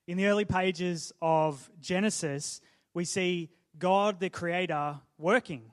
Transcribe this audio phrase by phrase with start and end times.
[0.06, 2.60] In the early pages of Genesis,
[2.92, 3.48] we see
[3.78, 5.70] God the Creator working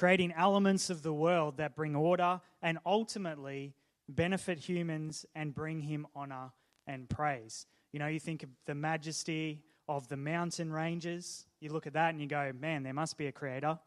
[0.00, 3.74] creating elements of the world that bring order and ultimately
[4.08, 6.50] benefit humans and bring him honor
[6.86, 7.66] and praise.
[7.92, 9.60] You know, you think of the majesty
[9.90, 13.26] of the mountain ranges, you look at that and you go, man, there must be
[13.26, 13.78] a creator.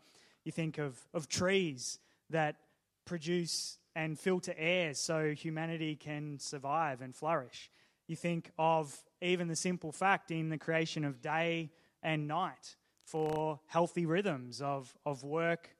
[0.45, 1.97] You think of, of trees
[2.29, 2.57] that
[3.05, 7.71] produce and filter air so humanity can survive and flourish.
[8.07, 11.71] You think of even the simple fact in the creation of day
[12.03, 15.72] and night for healthy rhythms of, of work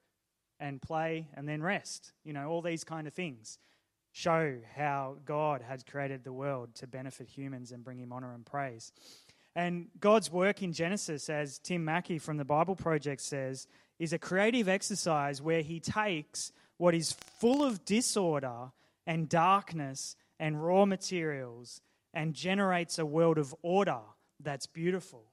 [0.64, 2.14] and play and then rest.
[2.24, 3.60] You know, all these kind of things
[4.14, 8.46] show how God had created the world to benefit humans and bring him honor and
[8.46, 8.94] praise.
[9.56, 13.68] And God's work in Genesis, as Tim Mackie from the Bible Project says,
[14.00, 18.72] is a creative exercise where he takes what is full of disorder
[19.06, 21.82] and darkness and raw materials
[22.14, 24.00] and generates a world of order
[24.40, 25.26] that's beautiful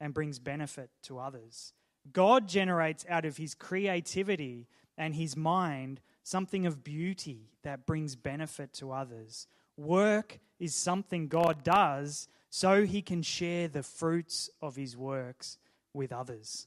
[0.00, 1.72] and brings benefit to others.
[2.12, 4.66] God generates out of his creativity
[4.98, 9.46] and his mind something of beauty that brings benefit to others.
[9.76, 15.58] Work is something God does so he can share the fruits of his works
[15.92, 16.66] with others.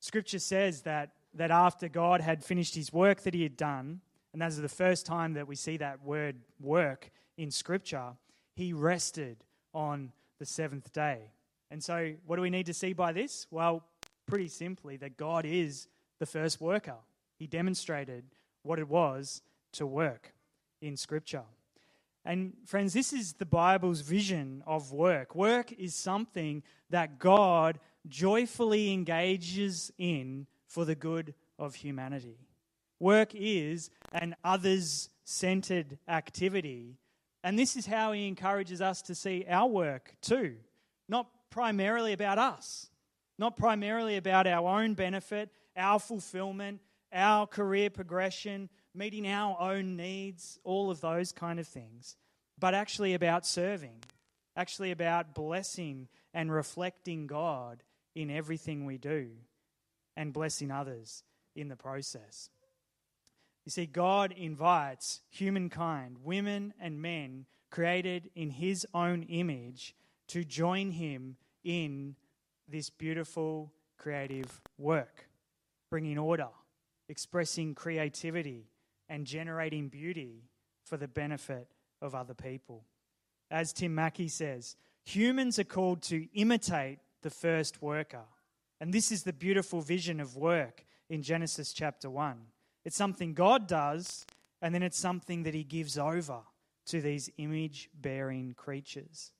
[0.00, 4.00] Scripture says that, that after God had finished his work that he had done,
[4.32, 8.12] and that is the first time that we see that word work in Scripture,
[8.54, 9.38] he rested
[9.72, 11.30] on the seventh day.
[11.70, 13.46] And so, what do we need to see by this?
[13.50, 13.84] Well,
[14.34, 15.86] pretty simply, that God is
[16.18, 16.96] the first worker.
[17.38, 18.24] He demonstrated
[18.64, 19.42] what it was
[19.74, 20.34] to work
[20.82, 21.44] in Scripture.
[22.24, 25.36] And friends, this is the Bible's vision of work.
[25.36, 27.78] Work is something that God
[28.08, 32.40] joyfully engages in for the good of humanity.
[32.98, 36.98] Work is an others centered activity.
[37.44, 40.56] And this is how he encourages us to see our work too.
[41.08, 42.90] Not primarily about us,
[43.38, 46.80] not primarily about our own benefit, our fulfillment,
[47.12, 52.16] our career progression, meeting our own needs, all of those kind of things,
[52.58, 54.02] but actually about serving,
[54.56, 57.82] actually about blessing and reflecting God
[58.14, 59.30] in everything we do
[60.16, 61.24] and blessing others
[61.56, 62.50] in the process.
[63.64, 69.94] You see, God invites humankind, women and men created in His own image,
[70.28, 72.16] to join Him in
[72.68, 75.28] this beautiful creative work,
[75.90, 76.48] bringing order,
[77.08, 78.68] expressing creativity,
[79.08, 80.44] and generating beauty
[80.84, 81.68] for the benefit
[82.00, 82.84] of other people.
[83.50, 88.24] As Tim Mackie says, humans are called to imitate the first worker.
[88.80, 92.36] And this is the beautiful vision of work in Genesis chapter 1.
[92.84, 94.26] It's something God does,
[94.60, 96.40] and then it's something that He gives over
[96.86, 99.32] to these image bearing creatures.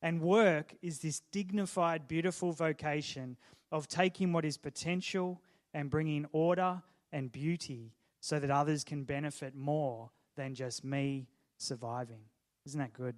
[0.00, 3.36] And work is this dignified, beautiful vocation
[3.72, 5.40] of taking what is potential
[5.74, 6.82] and bringing order
[7.12, 11.26] and beauty so that others can benefit more than just me
[11.56, 12.20] surviving.
[12.66, 13.16] Isn't that good?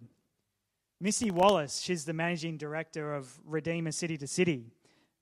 [1.01, 4.73] Missy Wallace, she's the managing director of Redeemer City to City,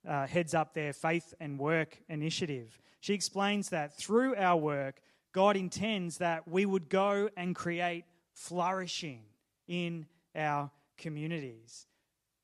[0.07, 2.81] uh, heads up their faith and work initiative.
[3.01, 5.01] She explains that through our work,
[5.33, 9.23] God intends that we would go and create flourishing
[9.69, 11.87] in our communities.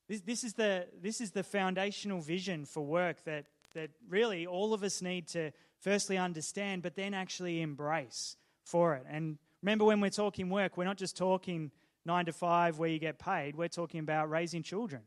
[0.08, 4.72] This, this, is, the, this is the foundational vision for work that, that really all
[4.72, 5.50] of us need to
[5.80, 9.04] firstly understand, but then actually embrace for it.
[9.08, 11.70] And remember, when we're talking work, we're not just talking
[12.04, 15.02] nine to five where you get paid, we're talking about raising children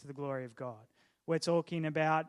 [0.00, 0.86] to the glory of God.
[1.26, 2.26] We're talking about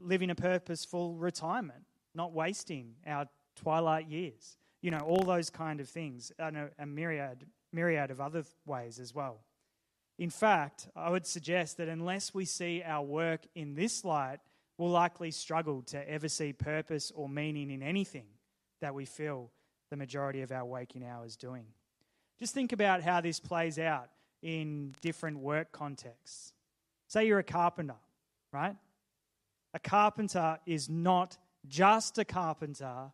[0.00, 1.84] living a purposeful retirement,
[2.14, 4.58] not wasting our twilight years.
[4.82, 8.98] You know, all those kind of things, and a, a myriad, myriad of other ways
[8.98, 9.40] as well.
[10.18, 14.38] In fact, I would suggest that unless we see our work in this light,
[14.78, 18.26] we'll likely struggle to ever see purpose or meaning in anything
[18.80, 19.50] that we feel
[19.90, 21.66] the majority of our waking hours doing.
[22.38, 24.08] Just think about how this plays out
[24.42, 26.52] in different work contexts.
[27.08, 27.96] Say you're a carpenter,
[28.52, 28.76] right?
[29.74, 31.36] A carpenter is not
[31.66, 33.12] just a carpenter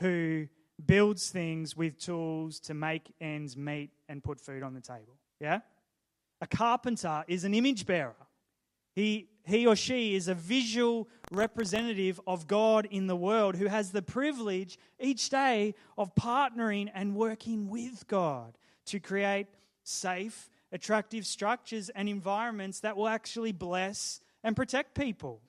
[0.00, 0.48] who
[0.84, 5.18] builds things with tools to make ends meet and put food on the table.
[5.40, 5.60] Yeah?
[6.44, 8.26] A carpenter is an image bearer.
[8.94, 13.92] He, he or she is a visual representative of God in the world who has
[13.92, 19.46] the privilege each day of partnering and working with God to create
[19.84, 25.40] safe, attractive structures and environments that will actually bless and protect people.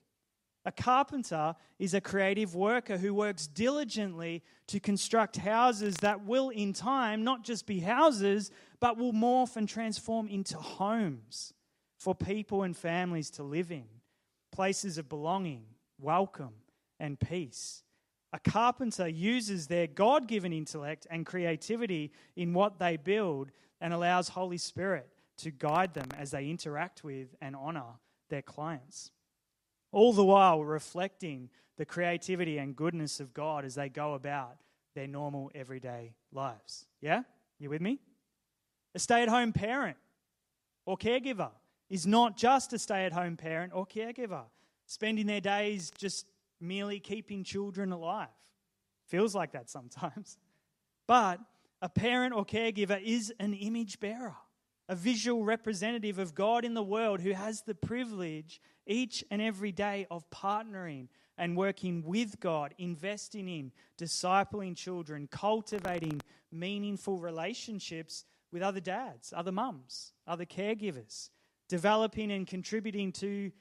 [0.68, 6.74] A carpenter is a creative worker who works diligently to construct houses that will, in
[6.74, 11.54] time, not just be houses, but will morph and transform into homes
[11.98, 13.86] for people and families to live in,
[14.52, 15.66] places of belonging,
[16.00, 16.54] welcome,
[17.00, 17.84] and peace.
[18.34, 24.30] A carpenter uses their God given intellect and creativity in what they build and allows
[24.30, 29.12] Holy Spirit to guide them as they interact with and honor their clients.
[29.96, 34.58] All the while reflecting the creativity and goodness of God as they go about
[34.94, 36.86] their normal everyday lives.
[37.00, 37.24] Yeah?
[37.60, 38.02] You with me?
[38.94, 39.96] A stay at home parent
[40.86, 41.52] or caregiver
[41.90, 44.44] is not just a stay at home parent or caregiver,
[44.86, 46.26] spending their days just
[46.60, 48.28] merely keeping children alive.
[49.08, 50.38] Feels like that sometimes.
[51.08, 51.40] But
[51.82, 54.36] a parent or caregiver is an image bearer,
[54.88, 59.72] a visual representative of God in the world who has the privilege each and every
[59.72, 66.22] day of partnering and working with God, investing in, discipling children, cultivating
[66.52, 71.30] meaningful relationships with other dads, other mums, other caregivers,
[71.68, 73.52] developing and contributing to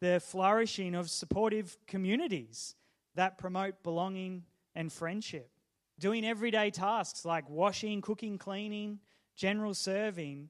[0.00, 2.74] the flourishing of supportive communities
[3.14, 4.44] that promote belonging
[4.74, 5.50] and friendship.
[5.98, 9.00] Doing everyday tasks like washing, cooking, cleaning,
[9.36, 10.48] general serving,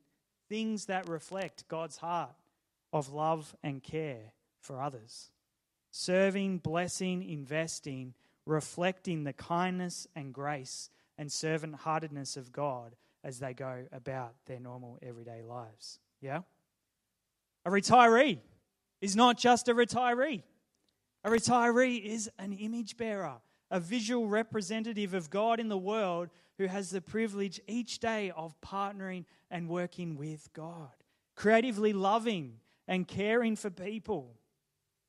[0.48, 2.34] things that reflect God's heart
[2.92, 5.30] of love and care for others.
[5.90, 8.14] Serving, blessing, investing,
[8.46, 14.58] reflecting the kindness and grace and servant heartedness of God as they go about their
[14.58, 16.00] normal everyday lives.
[16.20, 16.40] Yeah?
[17.64, 18.38] A retiree
[19.00, 20.42] is not just a retiree,
[21.24, 23.36] a retiree is an image bearer,
[23.72, 26.28] a visual representative of God in the world
[26.58, 30.92] who has the privilege each day of partnering and working with God,
[31.34, 34.36] creatively loving and caring for people,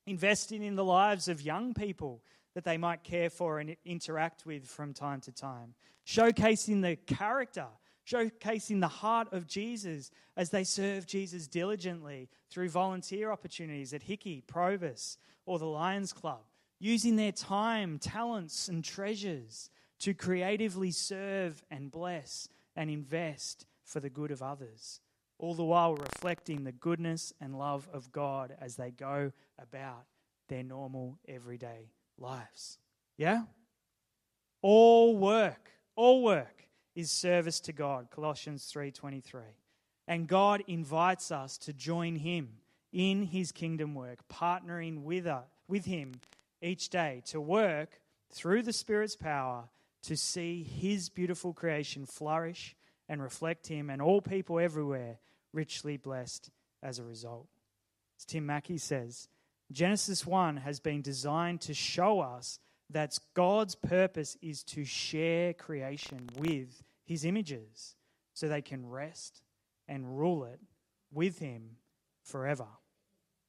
[0.07, 2.24] investing in the lives of young people
[2.56, 5.74] that they might care for and interact with from time to time,
[6.07, 7.68] showcasing the character,
[8.10, 14.42] showcasing the heart of Jesus as they serve Jesus diligently through volunteer opportunities at Hickey,
[14.48, 16.44] Provis, or the Lions Club,
[16.83, 19.69] using their time, talents, and treasures
[20.00, 25.00] to creatively serve and bless and invest for the good of others
[25.44, 29.31] all the while reflecting the goodness and love of God as they go
[29.62, 30.06] about
[30.47, 32.77] their normal everyday lives.
[33.18, 33.44] Yeah?
[34.62, 39.56] All work, all work is service to God, Colossians 3:23.
[40.07, 42.59] And God invites us to join him
[42.91, 46.13] in his kingdom work, partnering with, us, with him
[46.63, 48.00] each day to work
[48.31, 49.69] through the Spirit's power
[50.04, 52.75] to see his beautiful creation flourish
[53.07, 55.19] and reflect him and all people everywhere
[55.51, 56.50] richly blessed
[56.81, 57.48] as a result.
[58.18, 59.27] As Tim Mackie says,
[59.71, 66.30] Genesis 1 has been designed to show us that God's purpose is to share creation
[66.38, 67.95] with his images
[68.33, 69.42] so they can rest
[69.88, 70.60] and rule it
[71.12, 71.77] with him
[72.24, 72.68] forever.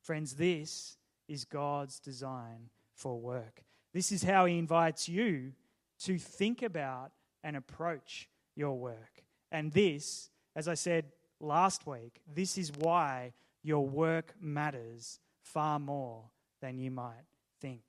[0.01, 3.63] Friends, this is God's design for work.
[3.93, 5.53] This is how he invites you
[6.01, 9.23] to think about and approach your work.
[9.53, 11.07] And this, as I said
[11.41, 13.33] last week, this is why
[13.63, 16.25] your work matters far more
[16.61, 17.25] than you might
[17.61, 17.83] think.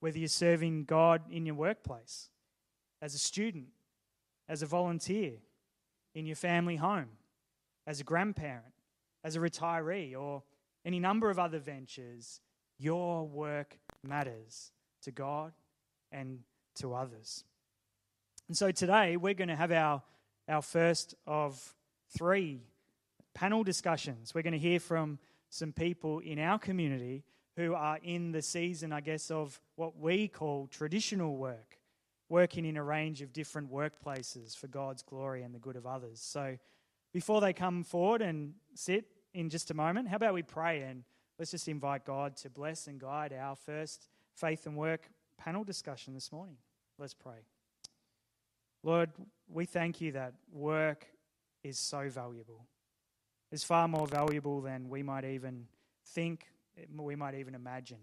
[0.00, 2.30] Whether you're serving God in your workplace,
[3.02, 3.66] as a student,
[4.48, 5.34] as a volunteer,
[6.14, 7.10] in your family home,
[7.86, 8.72] as a grandparent,
[9.22, 10.42] as a retiree, or
[10.84, 12.40] any number of other ventures,
[12.78, 15.52] your work matters to God
[16.12, 16.40] and
[16.76, 17.44] to others.
[18.48, 20.02] And so today we're going to have our,
[20.48, 21.74] our first of
[22.16, 22.60] three
[23.34, 24.34] panel discussions.
[24.34, 25.18] We're going to hear from
[25.50, 27.24] some people in our community
[27.56, 31.78] who are in the season, I guess, of what we call traditional work,
[32.28, 36.20] working in a range of different workplaces for God's glory and the good of others.
[36.20, 36.58] So
[37.12, 41.04] before they come forward and sit in just a moment, how about we pray and
[41.38, 46.14] let's just invite God to bless and guide our first faith and work panel discussion
[46.14, 46.56] this morning.
[46.98, 47.44] Let's pray.
[48.82, 49.10] Lord,
[49.48, 51.06] we thank you that work
[51.62, 52.66] is so valuable
[53.52, 55.66] is far more valuable than we might even
[56.08, 56.46] think,
[56.96, 57.98] we might even imagine.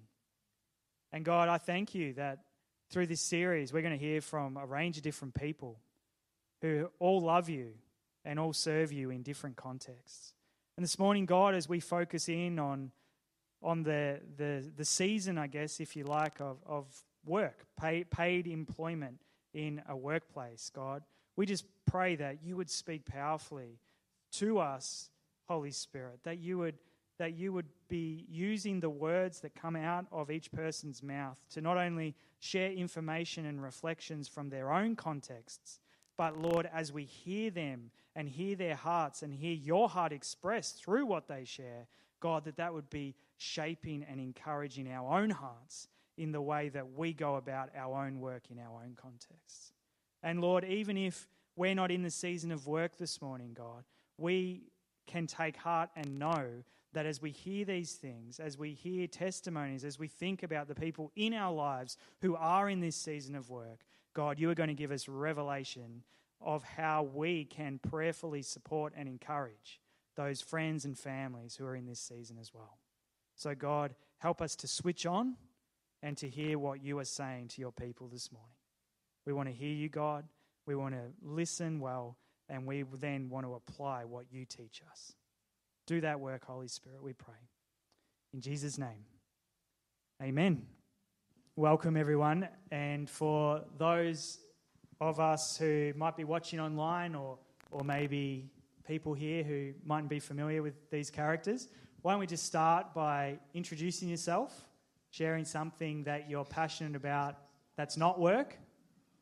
[1.12, 2.40] And God, I thank you that
[2.90, 5.80] through this series, we're going to hear from a range of different people
[6.62, 7.74] who all love you
[8.26, 10.34] and all serve you in different contexts.
[10.78, 12.92] And this morning, God, as we focus in on
[13.64, 16.86] on the, the, the season, I guess, if you like, of, of
[17.26, 19.20] work, pay, paid employment
[19.54, 21.04] in a workplace, God.
[21.36, 23.80] We just pray that you would speak powerfully
[24.34, 25.10] to us,
[25.48, 26.76] Holy Spirit, that you would
[27.20, 31.62] that you would be using the words that come out of each person's mouth to
[31.62, 35.80] not only share information and reflections from their own contexts,
[36.18, 40.84] but Lord, as we hear them and hear their hearts and hear your heart expressed
[40.84, 41.88] through what they share,
[42.20, 45.88] God, that that would be shaping and encouraging our own hearts
[46.18, 49.74] in the way that we go about our own work in our own contexts.
[50.22, 53.84] And Lord, even if we're not in the season of work this morning, God,
[54.18, 54.64] we
[55.08, 56.64] can take heart and know
[56.94, 60.76] that as we hear these things, as we hear testimonies, as we think about the
[60.76, 63.82] people in our lives who are in this season of work,
[64.14, 66.04] God, you are going to give us revelation
[66.40, 69.82] of how we can prayerfully support and encourage
[70.16, 72.78] those friends and families who are in this season as well.
[73.36, 75.36] So, God, help us to switch on
[76.02, 78.56] and to hear what you are saying to your people this morning.
[79.26, 80.26] We want to hear you, God.
[80.66, 82.18] We want to listen well,
[82.50, 85.14] and we then want to apply what you teach us.
[85.88, 87.50] Do that work, Holy Spirit, we pray.
[88.34, 89.06] In Jesus' name,
[90.22, 90.66] amen.
[91.56, 92.48] Welcome, everyone.
[92.72, 94.40] And for those
[95.00, 97.38] of us who might be watching online or,
[97.72, 98.50] or maybe
[98.88, 101.68] people here who mightn't be familiar with these characters,
[102.04, 104.54] why don't we just start by introducing yourself,
[105.10, 107.38] sharing something that you're passionate about
[107.78, 108.58] that's not work,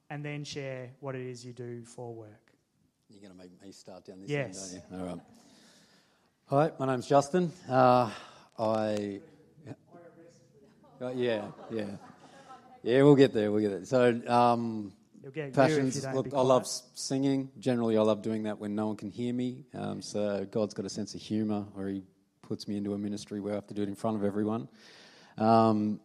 [0.09, 2.51] and then share what it is you do for work.
[3.07, 4.73] You're going to make me start down this yes.
[4.73, 4.99] end, aren't you?
[4.99, 6.71] All right.
[6.71, 7.51] Hi, my name's Justin.
[7.69, 8.09] Uh,
[8.57, 9.21] I.
[10.99, 11.85] Uh, yeah, yeah.
[12.81, 13.85] Yeah, we'll get there, we'll get there.
[13.85, 14.91] So, um,
[15.53, 16.03] passions.
[16.15, 17.51] Look, I love singing.
[17.59, 19.65] Generally, I love doing that when no one can hear me.
[19.75, 22.03] Um, so, God's got a sense of humour, or He
[22.51, 24.67] puts me into a ministry where I have to do it in front of everyone.
[25.37, 26.01] Um,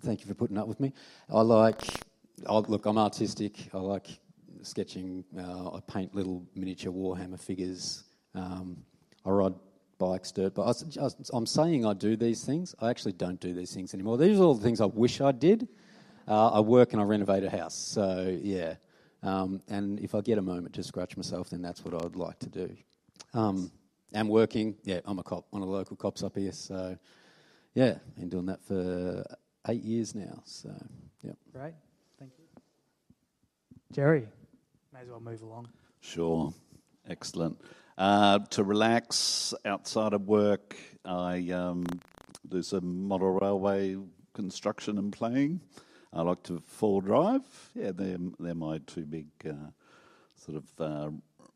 [0.00, 0.94] thank you for putting up with me.
[1.28, 1.82] I like,
[2.48, 3.68] I, look, I'm artistic.
[3.74, 4.06] I like
[4.62, 5.22] sketching.
[5.38, 8.04] Uh, I paint little miniature Warhammer figures.
[8.34, 8.78] Um,
[9.26, 9.52] I ride
[9.98, 10.82] bikes, dirt bikes.
[11.34, 12.74] I'm saying I do these things.
[12.80, 14.16] I actually don't do these things anymore.
[14.16, 15.68] These are all the things I wish I did.
[16.26, 17.74] Uh, I work and I renovate a house.
[17.74, 18.76] So, yeah.
[19.22, 22.38] Um, and if I get a moment to scratch myself, then that's what I'd like
[22.38, 22.74] to do.
[23.34, 23.70] Um,
[24.12, 26.52] and working, yeah, I'm a cop, one of the local cops up here.
[26.52, 26.96] So,
[27.74, 29.24] yeah, been doing that for
[29.68, 30.42] eight years now.
[30.44, 30.70] So,
[31.22, 31.32] yeah.
[31.52, 31.74] Great.
[32.18, 32.44] Thank you.
[33.92, 34.28] Gerry,
[34.92, 35.68] may as well move along.
[36.00, 36.52] Sure.
[37.08, 37.60] Excellent.
[37.98, 41.86] Uh, to relax outside of work, I um,
[42.48, 43.96] do some model railway
[44.34, 45.60] construction and playing.
[46.12, 47.42] I like to four drive.
[47.74, 49.70] Yeah, they're, they're my two big uh,
[50.34, 51.10] sort of uh,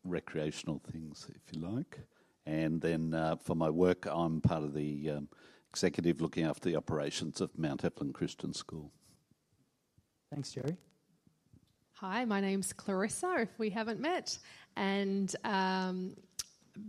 [0.04, 1.98] recreational things, if you like.
[2.46, 5.28] And then uh, for my work, I'm part of the um,
[5.70, 8.90] executive looking after the operations of Mount Evelyn Christian School.
[10.32, 10.76] Thanks, Gerry.
[11.94, 14.38] Hi, my name's Clarissa, if we haven't met.
[14.76, 16.16] And um,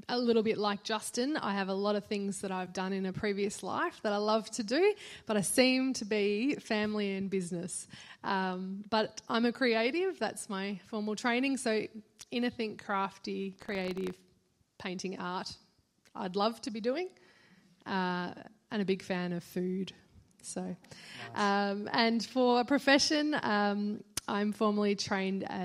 [0.09, 3.05] a little bit like Justin, I have a lot of things that I've done in
[3.05, 4.93] a previous life that I love to do,
[5.25, 7.87] but I seem to be family and business.
[8.23, 11.57] Um, but I'm a creative, that's my formal training.
[11.57, 11.87] So,
[12.31, 14.15] anything crafty, creative,
[14.81, 15.55] painting, art,
[16.15, 17.09] I'd love to be doing.
[17.85, 18.31] Uh,
[18.71, 19.91] and a big fan of food.
[20.41, 20.75] So, nice.
[21.35, 25.55] um, and for a profession, um, I'm formally trained uh,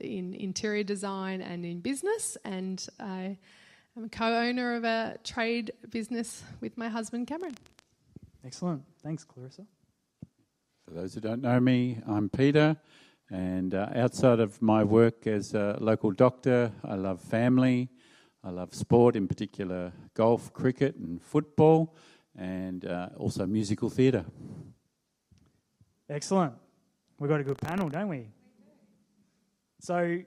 [0.00, 3.38] in interior design and in business, and I
[3.96, 7.56] I'm a co owner of a trade business with my husband, Cameron.
[8.44, 8.82] Excellent.
[9.02, 9.66] Thanks, Clarissa.
[10.86, 12.76] For those who don't know me, I'm Peter,
[13.30, 17.88] and uh, outside of my work as a local doctor, I love family,
[18.44, 21.94] I love sport, in particular golf, cricket, and football,
[22.36, 24.24] and uh, also musical theatre.
[26.08, 26.54] Excellent.
[27.18, 28.28] We've got a good panel, don't we?
[29.80, 30.20] So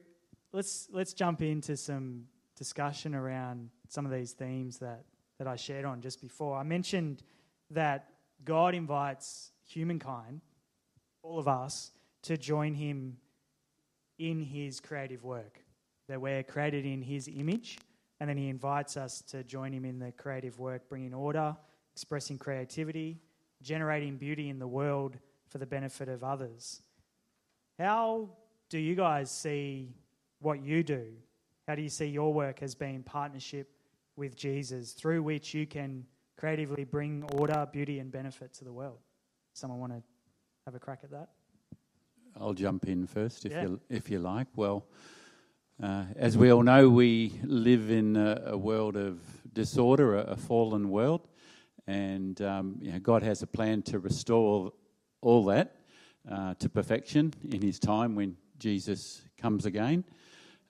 [0.52, 2.26] let's let's jump into some
[2.58, 5.04] discussion around some of these themes that,
[5.40, 6.56] that I shared on just before.
[6.58, 7.24] I mentioned
[7.72, 8.10] that
[8.46, 10.42] God invites humankind,
[11.24, 11.92] all of us,
[12.24, 13.18] to join Him
[14.20, 15.64] in His creative work.
[16.08, 17.80] That we're created in His image,
[18.22, 21.58] and then He invites us to join Him in the creative work, bringing order,
[21.94, 23.20] expressing creativity,
[23.62, 25.18] generating beauty in the world
[25.50, 26.82] for the benefit of others.
[27.78, 28.30] How
[28.70, 29.94] do you guys see
[30.40, 31.08] what you do
[31.68, 33.70] how do you see your work as being partnership
[34.16, 38.98] with Jesus through which you can creatively bring order, beauty, and benefit to the world?
[39.54, 40.04] Someone want to
[40.66, 41.30] have a crack at that?
[42.40, 43.62] I'll jump in first if, yeah.
[43.64, 44.48] you, if you like.
[44.56, 44.86] Well,
[45.82, 49.20] uh, as we all know, we live in a, a world of
[49.52, 51.28] disorder, a, a, fallen world,
[51.88, 54.74] and um, you know, God has a plan to restore
[55.22, 55.78] all that
[56.32, 60.04] uh, to perfection in His time when Jesus comes again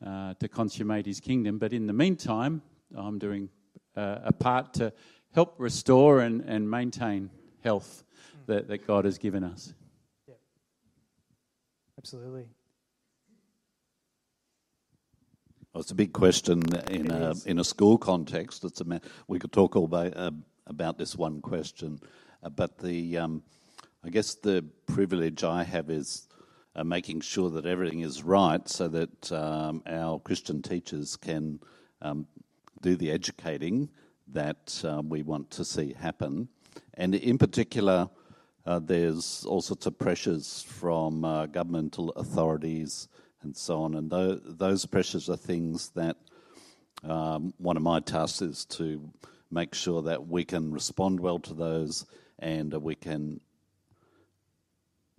[0.06, 1.58] uh, to consummate His kingdom.
[1.58, 2.62] But in the meantime,
[2.96, 3.50] I'm doing
[3.98, 4.94] uh, a part to
[5.34, 7.30] help restore and, and maintain
[7.66, 8.06] health
[8.46, 9.74] that, that God has given us.
[10.26, 10.36] Yeah.
[11.98, 12.46] Absolutely.
[15.74, 18.66] Well, it's a big question in a in a school context.
[18.66, 20.32] It's a we could talk all about, uh,
[20.68, 21.98] about this one question,
[22.44, 23.42] uh, but the um,
[24.04, 26.28] I guess the privilege I have is
[26.76, 31.62] uh, making sure that everything is right, so that um, our Christian teachers can
[32.02, 32.28] um,
[32.82, 33.88] do the educating
[34.28, 36.50] that uh, we want to see happen,
[36.96, 38.10] and in particular.
[38.64, 43.08] Uh, there's all sorts of pressures from uh, governmental authorities
[43.44, 43.96] and so on.
[43.96, 46.18] And th- those pressures are things that
[47.04, 49.10] um, one of my tasks is to
[49.50, 52.06] make sure that we can respond well to those
[52.40, 53.42] and we can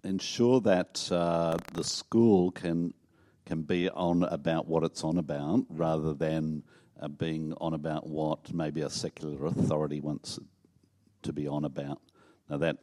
[0.04, 2.94] ensure that uh, the school can
[3.44, 6.62] can be on about what it's on about rather than
[7.00, 10.38] uh, being on about what maybe a secular authority wants
[11.22, 12.00] to be on about.
[12.48, 12.78] Now that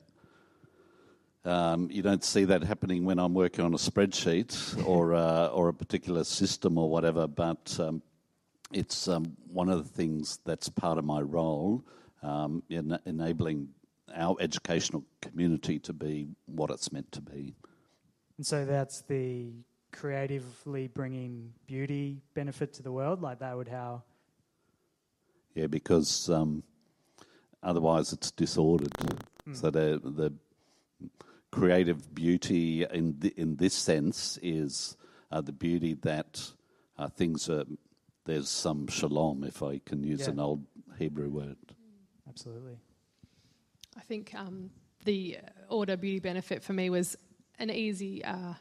[1.46, 5.69] um, you don't see that happening when I'm working on a spreadsheet or uh, or
[5.69, 8.01] a particular system or whatever, but um,
[8.72, 11.84] it's um, one of the things that's part of my role
[12.22, 13.69] um, in enabling
[14.15, 17.55] our educational community to be what it's meant to be.
[18.38, 19.51] And so that's the
[19.91, 24.03] creatively bringing beauty benefit to the world, like that would how.
[25.55, 26.63] Yeah, because um,
[27.63, 28.91] otherwise it's disordered.
[29.48, 29.55] Mm.
[29.55, 30.34] So the the
[31.51, 34.98] creative beauty in the, in this sense is
[35.32, 36.51] uh, the beauty that
[36.98, 37.65] uh, things are.
[38.25, 40.32] There's some shalom, if I can use yeah.
[40.32, 40.63] an old
[41.00, 41.58] Hebrew word.
[42.27, 42.77] Absolutely.
[43.98, 44.70] I think um,
[45.06, 47.18] the order beauty benefit for me was
[47.58, 48.24] an easy.
[48.24, 48.53] Uh,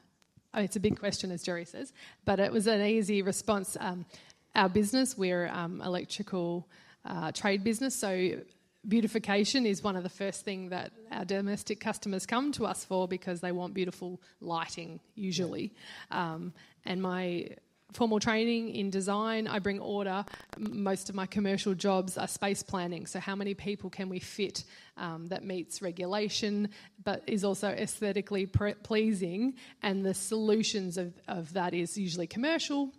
[0.54, 1.92] oh, it's a big question, as Gerry says,
[2.25, 3.76] but it was an easy response.
[3.78, 4.06] Um,
[4.54, 6.67] our business, we're um, electrical
[7.04, 8.39] uh, trade business, so
[8.88, 13.06] beautification is one of the first thing that our domestic customers come to us for
[13.06, 15.74] because they want beautiful lighting usually.
[16.10, 16.52] Um,
[16.84, 17.50] and my
[17.92, 20.24] formal training in design i bring order.
[20.58, 23.06] Most of my commercial jobs are space planning.
[23.06, 24.64] So how many people can we fit
[24.96, 26.68] um, that meets regulation
[27.04, 29.54] but is also aesthetically pre- pleasing?
[29.82, 32.92] And the solutions of, of that is usually commercial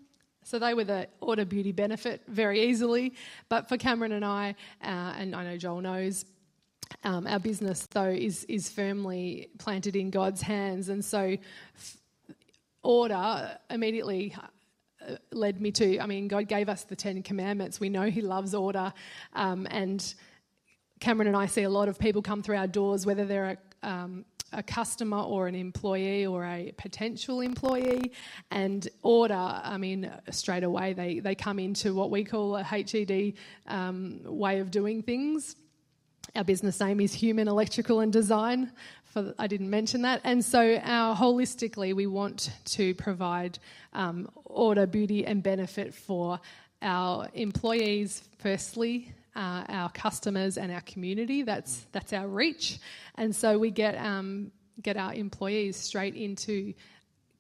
[0.44, 3.14] so they were the order beauty benefit very easily.
[3.50, 6.26] But for Cameron and I, uh, and I know Joel knows,
[7.04, 11.38] um, our business though is is firmly planted in God's hands, and so
[11.76, 11.98] f-
[12.82, 14.36] order immediately
[15.08, 16.00] uh, led me to.
[16.00, 17.80] I mean, God gave us the Ten Commandments.
[17.80, 18.92] We know He loves order,
[19.34, 20.14] um, and
[21.00, 23.88] Cameron and I see a lot of people come through our doors, whether they're a
[23.88, 28.12] um, a customer or an employee or a potential employee
[28.52, 33.34] and order, I mean, straight away they, they come into what we call a HED
[33.68, 35.56] um, way of doing things.
[36.36, 38.72] Our business name is Human Electrical and Design.
[39.06, 40.22] For, I didn't mention that.
[40.24, 43.58] And so, our holistically, we want to provide
[43.94, 46.40] um, order, beauty, and benefit for
[46.84, 51.44] our employees, firstly, uh, our customers and our community.
[51.44, 52.80] That's that's our reach,
[53.16, 56.74] and so we get um, get our employees straight into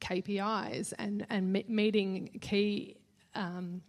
[0.01, 2.97] KPIs and and me- meeting key.
[3.35, 3.81] Um,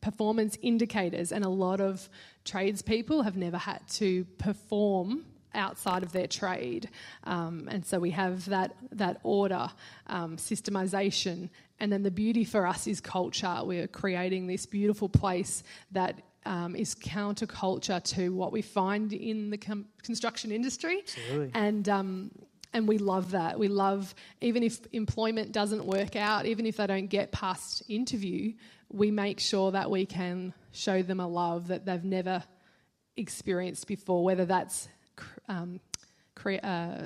[0.00, 2.08] performance indicators, and a lot of
[2.44, 6.88] tradespeople have never had to perform outside of their trade.
[7.24, 9.68] Um, and so we have that, that order,
[10.06, 13.60] um, systemization, and then the beauty for us is culture.
[13.62, 19.58] We're creating this beautiful place that um, is counterculture to what we find in the
[19.58, 21.02] com- construction industry.
[21.06, 21.50] Absolutely.
[21.54, 22.30] And um,
[22.72, 23.58] and we love that.
[23.58, 28.54] We love even if employment doesn't work out, even if they don't get past interview,
[28.90, 32.42] we make sure that we can show them a love that they've never
[33.16, 34.88] experienced before, whether that's
[35.48, 35.80] um,
[36.34, 36.98] cre- uh,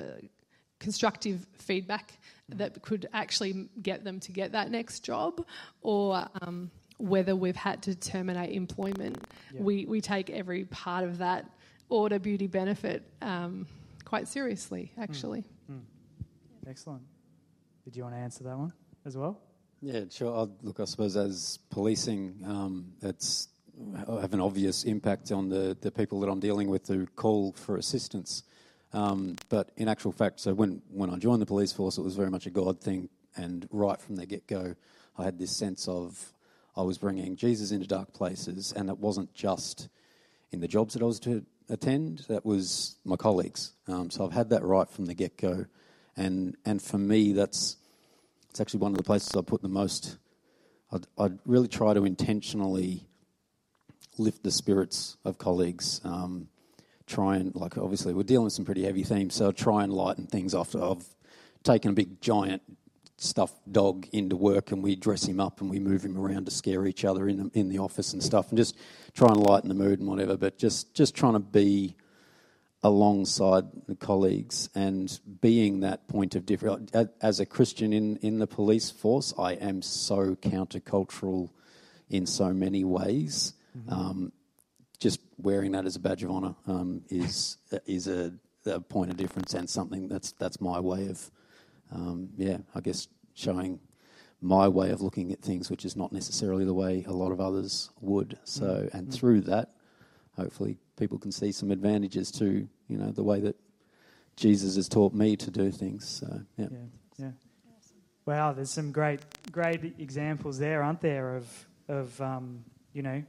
[0.79, 2.13] constructive feedback
[2.49, 5.45] that could actually get them to get that next job,
[5.81, 9.17] or um, whether we've had to terminate employment.
[9.53, 9.61] Yeah.
[9.61, 11.49] We, we take every part of that
[11.89, 13.67] order beauty benefit um,
[14.05, 15.01] quite seriously, hmm.
[15.01, 15.43] actually.
[15.71, 15.75] Mm.
[15.75, 16.69] Mm.
[16.69, 17.03] Excellent.
[17.83, 18.73] Did you want to answer that one
[19.05, 19.39] as well?
[19.81, 20.33] Yeah, sure.
[20.33, 23.49] I'll, look, I suppose as policing, um, it's
[24.21, 27.77] have an obvious impact on the, the people that I'm dealing with who call for
[27.77, 28.43] assistance.
[28.93, 32.15] Um, but in actual fact, so when, when I joined the police force, it was
[32.15, 33.09] very much a God thing.
[33.35, 34.75] And right from the get go,
[35.17, 36.33] I had this sense of
[36.75, 39.89] I was bringing Jesus into dark places, and it wasn't just
[40.51, 43.73] in the jobs that I was to, attend, that was my colleagues.
[43.87, 45.65] Um, so I've had that right from the get go,
[46.15, 47.77] and and for me, that's
[48.49, 50.17] it's actually one of the places I put the most.
[50.91, 53.07] I'd, I'd really try to intentionally
[54.17, 56.01] lift the spirits of colleagues.
[56.03, 56.49] Um,
[57.05, 59.93] try and like obviously we're dealing with some pretty heavy themes, so I'll try and
[59.93, 60.75] lighten things off.
[60.75, 61.05] I've
[61.63, 62.61] taken a big giant
[63.23, 66.51] stuffed dog into work and we dress him up and we move him around to
[66.51, 68.75] scare each other in the, in the office and stuff and just
[69.13, 70.37] try and lighten the mood and whatever.
[70.37, 71.95] But just just trying to be
[72.83, 76.91] alongside the colleagues and being that point of difference.
[77.21, 81.49] As a Christian in, in the police force, I am so countercultural
[82.09, 83.53] in so many ways.
[83.77, 83.93] Mm-hmm.
[83.93, 84.31] Um,
[84.99, 88.33] just wearing that as a badge of honour um, is is a,
[88.65, 91.29] a, point of difference and something that's that's my way of
[91.91, 93.79] um, yeah I guess showing
[94.41, 97.39] my way of looking at things, which is not necessarily the way a lot of
[97.39, 98.37] others would.
[98.43, 98.97] So mm-hmm.
[98.97, 99.69] and through that,
[100.35, 103.55] hopefully people can see some advantages to you know the way that
[104.35, 106.07] Jesus has taught me to do things.
[106.07, 106.67] So yeah.
[106.71, 106.77] yeah,
[107.17, 107.31] yeah.
[108.25, 113.23] Wow, there's some great great examples there, aren't there, of of um, you know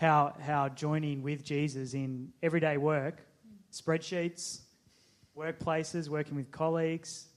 [0.00, 3.20] how, how joining with Jesus in everyday work,
[3.72, 4.60] spreadsheets,
[5.36, 7.28] workplaces, working with colleagues,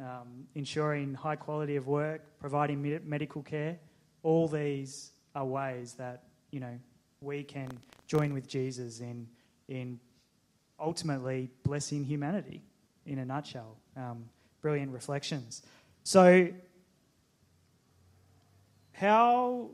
[0.00, 3.78] um, ensuring high quality of work, providing med- medical care,
[4.22, 6.78] all these are ways that, you know,
[7.20, 7.68] we can
[8.06, 9.26] join with Jesus in,
[9.68, 9.98] in
[10.78, 12.62] ultimately blessing humanity
[13.06, 13.76] in a nutshell.
[13.96, 14.28] Um,
[14.60, 15.62] brilliant reflections.
[16.02, 16.48] So,
[18.92, 19.70] how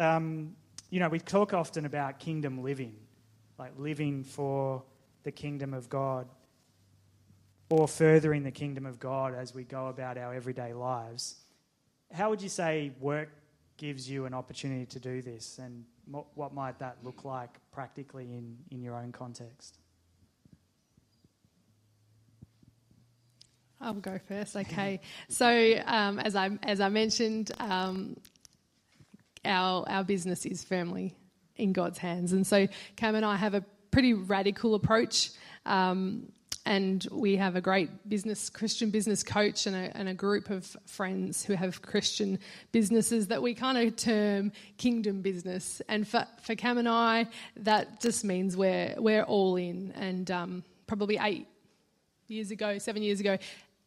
[0.00, 0.56] um,
[0.90, 2.96] you know, we talk often about kingdom living,
[3.58, 4.82] like living for
[5.22, 6.26] the kingdom of God
[7.70, 11.36] or furthering the kingdom of God as we go about our everyday lives.
[12.12, 13.28] How would you say work
[13.76, 15.84] gives you an opportunity to do this, and
[16.34, 19.78] what might that look like practically in, in your own context?
[23.80, 24.56] I'll go first.
[24.60, 25.00] Okay.
[25.28, 28.16] So um, as I as I mentioned, um,
[29.44, 31.16] our, our business is firmly
[31.56, 32.32] in God's hands.
[32.32, 35.30] And so Cam and I have a pretty radical approach.
[35.64, 36.32] Um,
[36.66, 40.76] and we have a great business Christian business coach and a, and a, group of
[40.86, 42.38] friends who have Christian
[42.70, 45.80] businesses that we kind of term kingdom business.
[45.88, 49.92] And for, for Cam and I, that just means we're we're all in.
[49.92, 51.46] And um, probably eight
[52.26, 53.38] years ago, seven years ago,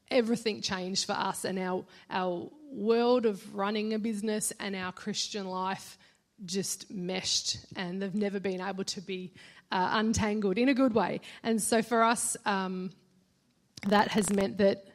[0.10, 5.48] everything changed for us, and our our world of running a business and our Christian
[5.48, 5.98] life
[6.46, 9.32] just meshed, and they've never been able to be
[9.74, 11.20] uh, untangled in a good way.
[11.42, 12.92] And so for us, um,
[13.88, 14.86] that has meant that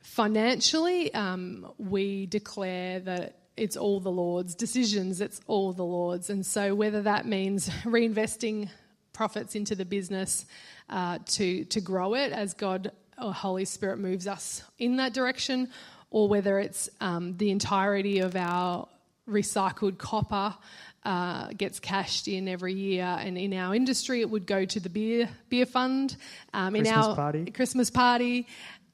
[0.00, 6.30] financially, um, we declare that it's all the Lord's decisions, it's all the Lord's.
[6.30, 8.70] And so whether that means reinvesting
[9.12, 10.46] profits into the business
[10.88, 15.68] uh, to, to grow it as God or Holy Spirit moves us in that direction,
[16.10, 18.88] or whether it's um, the entirety of our
[19.28, 20.54] recycled copper
[21.04, 23.04] uh, gets cashed in every year.
[23.04, 26.16] And in our industry, it would go to the beer beer fund.
[26.54, 27.50] Um, in Christmas our party.
[27.50, 28.46] Christmas party,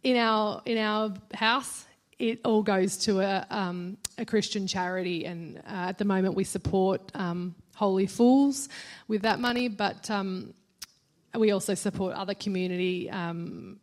[0.03, 1.85] in our in our house,
[2.19, 5.25] it all goes to a, um, a Christian charity.
[5.25, 8.69] And uh, at the moment, we support um, Holy Fools
[9.07, 10.53] with that money, but um,
[11.35, 13.79] we also support other community um,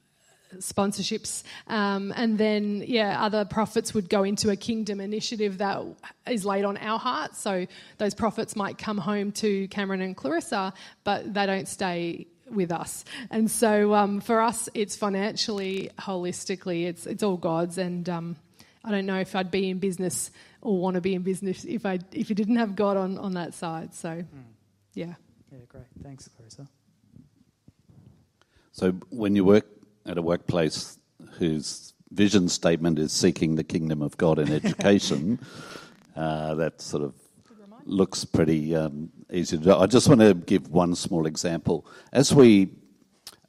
[0.59, 1.43] sponsorships.
[1.67, 5.83] Um, and then, yeah, other profits would go into a kingdom initiative that
[6.29, 7.39] is laid on our hearts.
[7.39, 12.71] So those profits might come home to Cameron and Clarissa, but they don't stay with
[12.71, 13.05] us.
[13.31, 17.77] And so um, for us, it's financially, holistically, it's, it's all God's.
[17.77, 18.35] And um,
[18.83, 21.85] I don't know if I'd be in business or want to be in business if
[21.85, 23.93] I if you didn't have God on, on that side.
[23.93, 24.25] So, mm.
[24.93, 25.13] yeah.
[25.51, 25.85] Yeah, great.
[26.03, 26.67] Thanks, Clarissa.
[28.71, 29.65] So when you work
[30.05, 30.99] at a workplace
[31.37, 35.39] whose vision statement is seeking the kingdom of God in education,
[36.15, 37.13] uh, that sort of
[37.85, 39.75] looks pretty um, easy to do.
[39.75, 41.85] I just want to give one small example.
[42.11, 42.69] As we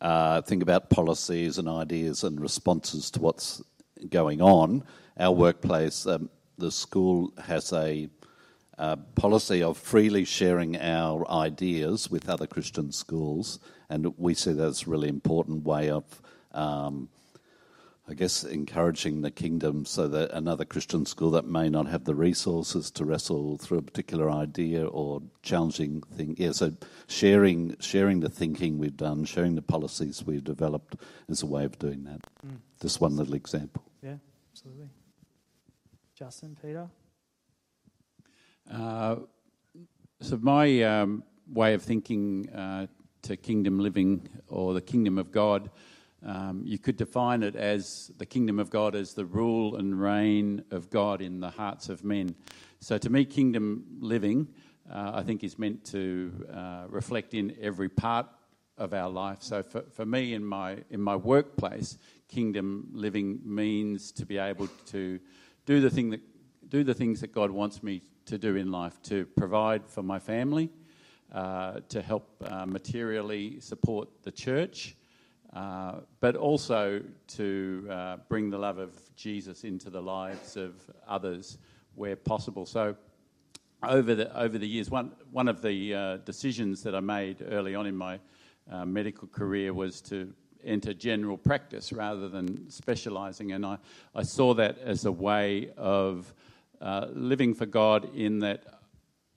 [0.00, 3.62] uh, think about policies and ideas and responses to what's
[4.08, 4.84] going on,
[5.18, 8.08] our workplace, um, the school has a
[8.78, 14.66] uh, policy of freely sharing our ideas with other Christian schools, and we see that
[14.66, 16.04] as a really important way of
[16.56, 17.08] um,
[18.08, 22.14] I guess, encouraging the kingdom so that another Christian school that may not have the
[22.14, 26.36] resources to wrestle through a particular idea or challenging thing.
[26.38, 26.72] Yeah, so
[27.08, 30.96] sharing sharing the thinking we've done, sharing the policies we've developed
[31.28, 32.20] is a way of doing that.
[32.46, 32.58] Mm.
[32.80, 33.82] Just one little example.
[34.02, 34.18] Yeah,
[34.52, 34.88] absolutely.
[36.14, 36.88] Justin, Peter?
[38.72, 39.16] Uh,
[40.20, 42.86] so my um, way of thinking uh,
[43.22, 45.70] to kingdom living or the kingdom of God,
[46.24, 50.64] um, you could define it as the kingdom of God as the rule and reign
[50.70, 52.34] of God in the hearts of men.
[52.80, 54.48] So to me, kingdom living,
[54.90, 58.26] uh, I think, is meant to uh, reflect in every part
[58.78, 59.38] of our life.
[59.40, 61.98] So for, for me, in my in my workplace,
[62.28, 65.18] kingdom living means to be able to
[65.64, 66.20] do the thing that
[66.68, 70.18] do the things that God wants me to do in life, to provide for my
[70.18, 70.68] family,
[71.32, 74.96] uh, to help uh, materially support the church,
[75.52, 80.74] uh, but also to uh, bring the love of Jesus into the lives of
[81.08, 81.58] others
[81.94, 82.66] where possible.
[82.66, 82.96] So,
[83.82, 87.74] over the over the years, one one of the uh, decisions that I made early
[87.74, 88.18] on in my
[88.70, 90.32] uh, medical career was to
[90.64, 93.78] enter general practice rather than specialising, and I,
[94.14, 96.32] I saw that as a way of
[96.80, 98.64] uh, living for God in that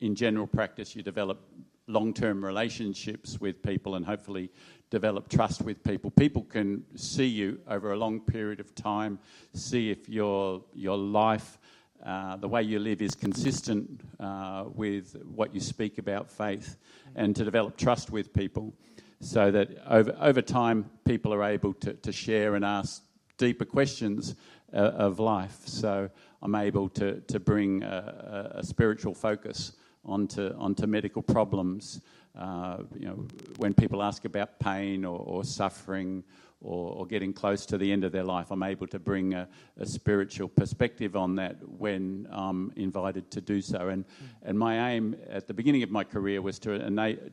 [0.02, 1.39] in general practice you develop
[1.88, 4.52] long-term relationships with people and hopefully
[4.89, 6.12] develop trust with people.
[6.12, 9.19] People can see you over a long period of time,
[9.54, 11.58] see if your your life,
[12.06, 16.78] uh, the way you live, is consistent uh, with what you speak about faith,
[17.15, 18.73] and to develop trust with people,
[19.19, 23.04] so that over over time people are able to, to share and ask
[23.38, 24.36] deeper questions
[24.73, 25.60] uh, of life.
[25.65, 26.10] So
[26.41, 29.73] I'm able to to bring a, a spiritual focus
[30.04, 32.02] onto onto medical problems.
[32.38, 33.26] Uh, you know,
[33.58, 36.24] when people ask about pain or, or suffering
[36.62, 39.48] or, or, getting close to the end of their life, I'm able to bring a,
[39.78, 43.89] a, spiritual perspective on that when I'm invited to do so.
[43.89, 44.06] And,
[44.44, 46.78] and my aim at the beginning of my career was to,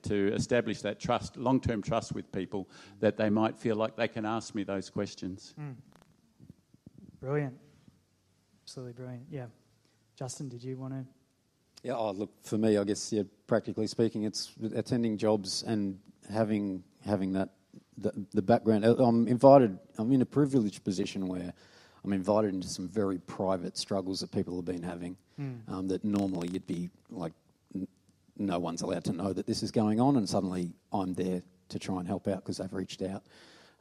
[0.03, 2.69] to establish that trust, long term trust with people,
[3.01, 5.55] that they might feel like they can ask me those questions.
[5.61, 5.75] Mm.
[7.21, 7.55] Brilliant.
[8.65, 9.27] Absolutely brilliant.
[9.31, 9.47] Yeah.
[10.17, 11.05] Justin, did you want to
[11.87, 16.83] yeah, oh, look, for me, I guess, yeah, practically speaking, it's attending jobs and having
[17.05, 17.51] having that
[17.97, 18.85] the, the background.
[18.85, 19.79] Uh, I'm invited.
[19.97, 21.53] I'm in a privileged position where
[22.05, 25.17] I'm invited into some very private struggles that people have been having.
[25.41, 25.61] Mm.
[25.69, 27.33] Um, that normally you'd be like,
[27.73, 27.87] n-
[28.37, 31.79] no one's allowed to know that this is going on, and suddenly I'm there to
[31.79, 33.23] try and help out because they've reached out.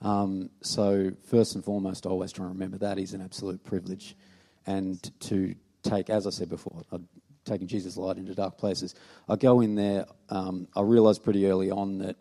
[0.03, 4.15] Um, so first and foremost, I always try and remember that is an absolute privilege,
[4.67, 6.97] and to take, as I said before, I
[7.45, 8.95] taking Jesus' light into dark places.
[9.29, 10.05] I go in there.
[10.29, 12.17] Um, I realise pretty early on that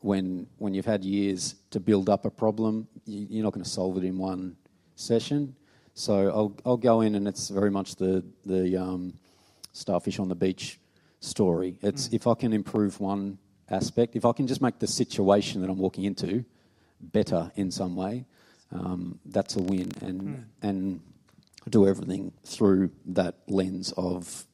[0.00, 3.70] when when you've had years to build up a problem, you, are not going to
[3.70, 4.56] solve it in one
[4.94, 5.54] session.
[5.94, 9.14] So I'll I'll go in, and it's very much the the um,
[9.72, 10.80] starfish on the beach
[11.20, 11.78] story.
[11.82, 12.14] It's mm.
[12.14, 13.38] if I can improve one
[13.70, 16.44] aspect, if I can just make the situation that I'm walking into
[17.00, 18.24] better in some way,
[18.72, 19.90] um, that's a win.
[20.00, 20.44] And mm.
[20.62, 21.00] and
[21.68, 24.46] do everything through that lens of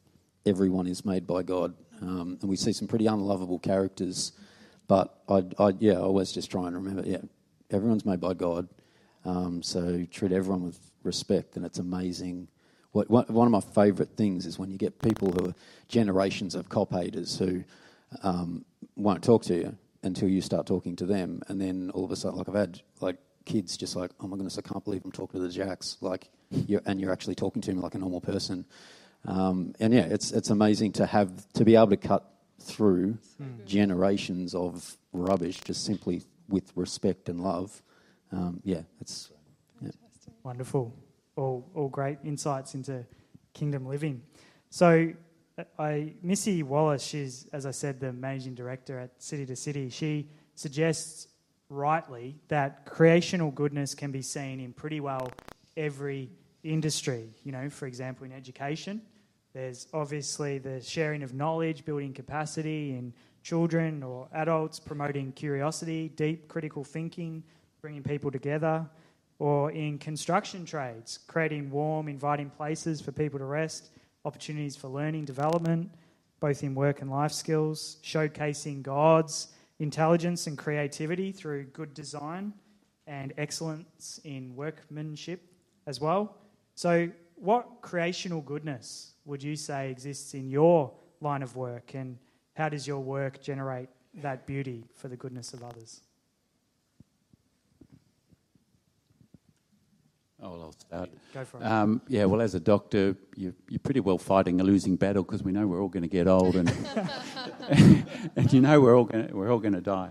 [0.47, 1.75] everyone is made by God.
[2.01, 4.33] Um, and we see some pretty unlovable characters,
[4.89, 7.19] but I, I, yeah, I always just try and remember, yeah,
[7.71, 8.69] everyone's made by God.
[9.25, 12.49] Um, so treat everyone with respect, and it's amazing.
[12.91, 15.55] What, one of my favourite things is when you get people who are
[15.89, 17.63] generations of cop haters who
[18.23, 18.65] um,
[18.97, 22.17] won't talk to you until you start talking to them, and then all of a
[22.17, 25.13] sudden, like I've had like kids just like, oh my goodness, I can't believe I'm
[25.13, 25.99] talking to the Jacks.
[26.01, 28.65] Like, you're, and you're actually talking to him like a normal person.
[29.27, 32.29] Um, and yeah, it's it's amazing to have to be able to cut
[32.61, 33.65] through mm.
[33.65, 37.83] generations of rubbish just simply with respect and love.
[38.33, 39.31] Um, yeah, it's
[39.81, 39.91] yeah.
[40.43, 40.93] wonderful.
[41.37, 43.05] All all great insights into
[43.55, 44.23] kingdom living.
[44.71, 45.13] So,
[45.79, 49.89] I Missy Wallace, she's as I said the managing director at City to City.
[49.89, 51.29] She suggests
[51.69, 55.31] rightly that creational goodness can be seen in pretty well
[55.77, 56.31] every
[56.63, 57.29] industry.
[57.45, 59.03] You know, for example, in education,
[59.53, 66.49] there's obviously the sharing of knowledge, building capacity in children or adults, promoting curiosity, deep
[66.49, 67.43] critical thinking,
[67.81, 68.89] bringing people together.
[69.39, 73.91] Or in construction trades, creating warm, inviting places for people to rest,
[74.25, 75.91] opportunities for learning, development,
[76.39, 79.49] both in work and life skills, showcasing God's
[79.81, 82.53] intelligence and creativity through good design
[83.07, 85.43] and excellence in workmanship
[85.87, 86.37] as well.
[86.75, 92.19] So, what creational goodness would you say exists in your line of work, and
[92.55, 96.01] how does your work generate that beauty for the goodness of others?
[100.45, 101.11] Oh, well, I'll start.
[101.33, 101.63] Go for it.
[101.63, 105.45] Um, yeah, well, as a doctor, you, are pretty well fighting a losing battle because
[105.45, 106.69] we know we're all going to get old, and
[108.37, 110.11] and you know we're all going we're all going to die.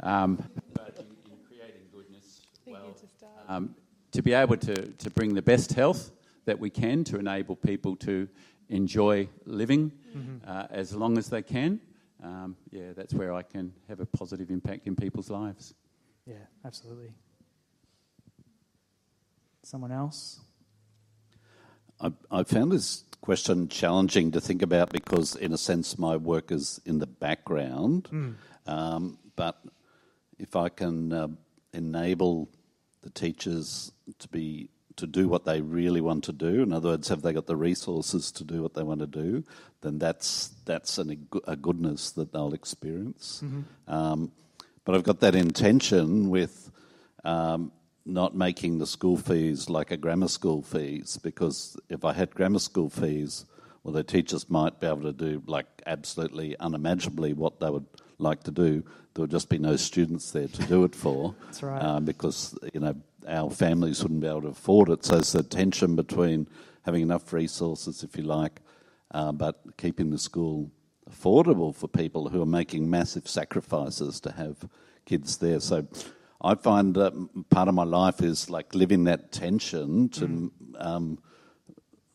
[0.00, 0.42] Um,
[0.74, 3.76] but in, in, creating goodness, well, to, um,
[4.18, 6.10] to be able to to bring the best health
[6.44, 8.28] that we can to enable people to
[8.68, 10.38] enjoy living mm-hmm.
[10.44, 11.78] uh, as long as they can,
[12.20, 15.72] um, yeah, that's where I can have a positive impact in people's lives.
[16.26, 17.12] Yeah, absolutely.
[19.62, 20.40] Someone else?
[22.00, 26.50] I, I found this question challenging to think about because, in a sense, my work
[26.50, 28.08] is in the background.
[28.10, 28.34] Mm.
[28.66, 29.62] Um, but
[30.40, 31.28] if I can uh,
[31.72, 32.48] enable
[33.02, 37.08] the teachers to be to do what they really want to do, in other words,
[37.08, 39.44] have they got the resources to do what they want to do,
[39.80, 43.42] then that's that's an, a goodness that they'll experience.
[43.44, 43.92] Mm-hmm.
[43.92, 44.32] Um,
[44.84, 46.70] but I've got that intention with
[47.24, 47.72] um,
[48.04, 52.58] not making the school fees like a grammar school fees because if I had grammar
[52.58, 53.44] school fees,
[53.82, 57.86] well, the teachers might be able to do like absolutely unimaginably what they would
[58.18, 58.82] like to do.
[59.18, 61.34] There would just be no students there to do it for.
[61.46, 61.82] That's right.
[61.82, 62.94] Uh, because you know
[63.26, 65.04] our families wouldn't be able to afford it.
[65.04, 66.46] So it's the tension between
[66.84, 68.60] having enough resources, if you like,
[69.10, 70.70] uh, but keeping the school
[71.10, 74.68] affordable for people who are making massive sacrifices to have
[75.04, 75.58] kids there.
[75.58, 75.88] So
[76.40, 77.12] I find that
[77.50, 80.50] part of my life is like living that tension to mm.
[80.78, 81.18] um,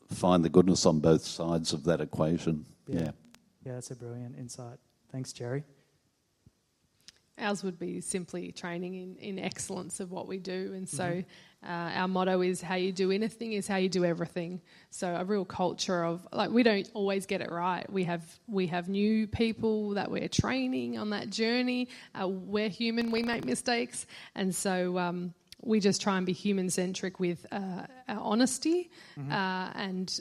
[0.10, 2.66] find the goodness on both sides of that equation.
[2.88, 3.00] Yeah.
[3.02, 3.12] yeah.
[3.66, 4.78] Yeah, that's a brilliant insight.
[5.12, 5.66] Thanks, Gerry.
[7.40, 10.74] Ours would be simply training in, in excellence of what we do.
[10.76, 11.68] And so mm-hmm.
[11.68, 14.62] uh, our motto is how you do anything is how you do everything.
[14.92, 17.92] So a real culture of like we don't always get it right.
[17.92, 21.90] We have we have new people that we're training on that journey.
[22.20, 24.06] Uh, we're human, we make mistakes.
[24.36, 29.32] And so um, we just try and be human centric with uh, our honesty mm-hmm.
[29.32, 30.20] Uh, and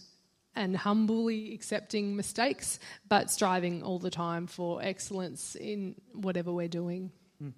[0.55, 7.11] and humbly accepting mistakes, but striving all the time for excellence in whatever we're doing.
[7.43, 7.53] Mm.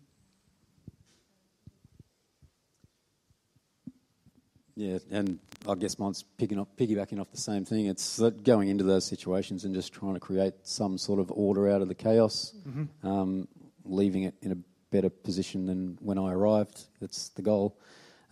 [4.77, 7.87] Yeah, and I guess mine's picking up, piggybacking off the same thing.
[7.87, 11.83] It's going into those situations and just trying to create some sort of order out
[11.83, 13.07] of the chaos, mm-hmm.
[13.07, 13.49] um,
[13.85, 14.57] leaving it in a
[14.91, 16.85] better position than when I arrived.
[17.01, 17.77] That's the goal.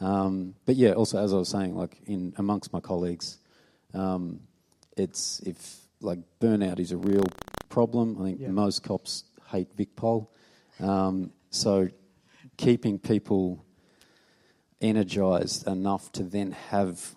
[0.01, 3.39] Um, but yeah, also as I was saying, like in amongst my colleagues,
[3.95, 4.41] um,
[4.97, 7.25] it's if like burnout is a real
[7.69, 8.17] problem.
[8.21, 8.49] I think yeah.
[8.49, 10.29] most cops hate VicPol.
[10.81, 11.89] Um, so
[12.57, 13.65] keeping people
[14.81, 17.15] energized enough to then have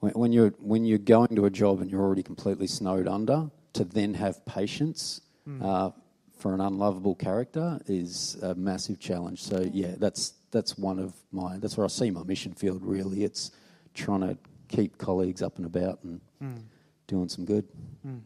[0.00, 3.50] when, when, you're when you're going to a job and you're already completely snowed under
[3.72, 5.62] to then have patience mm.
[5.64, 5.90] uh,
[6.38, 9.42] for an unlovable character is a massive challenge.
[9.42, 13.24] So yeah, that's that's one of my that's where I see my mission field really.
[13.24, 13.50] It's
[13.94, 16.20] trying to keep colleagues up and about and.
[16.42, 16.62] Mm
[17.10, 17.66] doing some good.
[18.06, 18.20] Mm.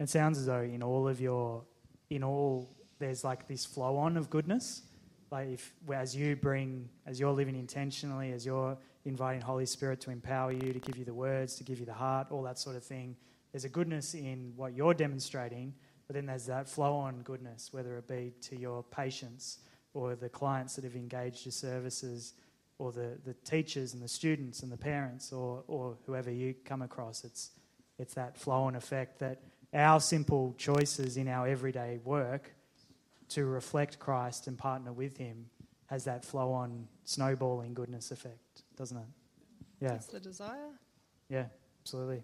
[0.00, 1.62] It sounds as though in all of your,
[2.08, 4.82] in all, there's like this flow on of goodness.
[5.30, 10.10] Like if, as you bring, as you're living intentionally, as you're inviting Holy Spirit to
[10.10, 12.76] empower you, to give you the words, to give you the heart, all that sort
[12.76, 13.14] of thing,
[13.52, 15.74] there's a goodness in what you're demonstrating,
[16.06, 19.58] but then there's that flow on goodness, whether it be to your patients
[19.92, 22.34] or the clients that have engaged your services
[22.78, 26.82] or the, the teachers and the students and the parents or, or whoever you come
[26.82, 27.22] across.
[27.22, 27.50] It's,
[27.98, 29.40] it's that flow and effect that
[29.72, 32.54] our simple choices in our everyday work
[33.30, 35.46] to reflect Christ and partner with Him
[35.86, 39.04] has that flow on snowballing goodness effect, doesn't it?
[39.80, 39.88] Yeah.
[39.88, 40.70] That's the desire.
[41.28, 41.46] Yeah,
[41.82, 42.22] absolutely.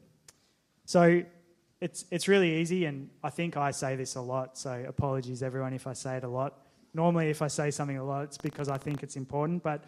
[0.86, 1.22] So
[1.80, 4.58] it's it's really easy, and I think I say this a lot.
[4.58, 6.66] So apologies, everyone, if I say it a lot.
[6.92, 9.62] Normally, if I say something a lot, it's because I think it's important.
[9.62, 9.84] But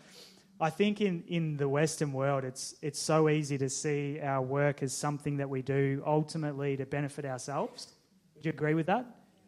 [0.62, 4.81] I think in, in the Western world, it's, it's so easy to see our work
[4.85, 7.88] as something that we do ultimately to benefit ourselves.
[8.37, 9.05] Would you agree with that?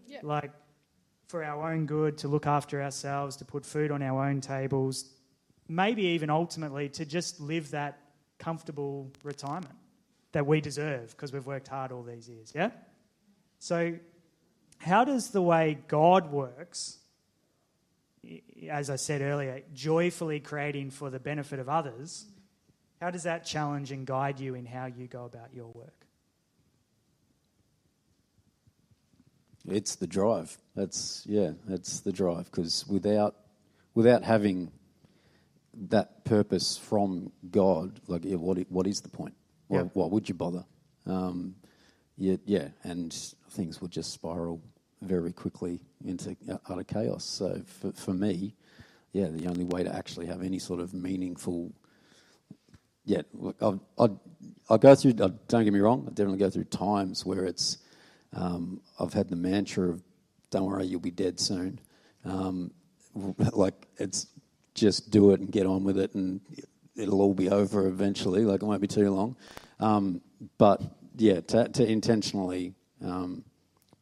[0.08, 0.18] Yeah.
[0.24, 0.50] Like
[1.28, 5.08] for our own good, to look after ourselves, to put food on our own tables,
[5.68, 8.00] maybe even ultimately to just live that
[8.38, 9.74] comfortable retirement
[10.32, 12.70] that we deserve because we've worked hard all these years, yeah?
[13.60, 13.94] So,
[14.78, 16.98] how does the way God works
[18.70, 22.26] as I said earlier, joyfully creating for the benefit of others,
[23.00, 26.06] how does that challenge and guide you in how you go about your work?
[29.66, 30.56] It's the drive.
[30.74, 32.50] That's yeah, that's the drive.
[32.50, 33.34] Because without
[33.94, 34.70] without having
[35.88, 39.34] that purpose from God, like yeah, what what is the point?
[39.68, 39.84] Why, yeah.
[39.94, 40.64] why would you bother?
[41.06, 41.56] Um,
[42.16, 43.12] yeah, yeah, and
[43.50, 44.60] things would just spiral
[45.04, 46.36] very quickly into
[46.68, 47.24] utter chaos.
[47.24, 48.54] So for, for me,
[49.12, 51.72] yeah, the only way to actually have any sort of meaningful,
[53.04, 53.22] yeah,
[53.60, 54.08] I
[54.70, 55.12] I go through.
[55.12, 57.78] Don't get me wrong, I definitely go through times where it's.
[58.32, 60.02] Um, I've had the mantra of,
[60.50, 61.78] "Don't worry, you'll be dead soon."
[62.24, 62.72] Um,
[63.52, 64.26] like it's
[64.74, 66.40] just do it and get on with it, and
[66.96, 68.44] it'll all be over eventually.
[68.44, 69.36] Like it won't be too long.
[69.80, 70.20] Um,
[70.58, 70.82] but
[71.16, 72.74] yeah, to, to intentionally
[73.04, 73.44] um,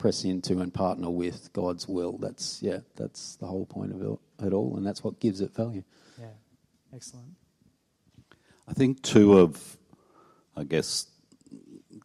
[0.03, 2.18] press into and partner with God's will.
[2.18, 5.84] That's yeah, that's the whole point of it all, and that's what gives it value.
[6.20, 6.26] Yeah,
[6.92, 7.36] excellent.
[8.66, 9.78] I think two of,
[10.57, 11.07] I guess,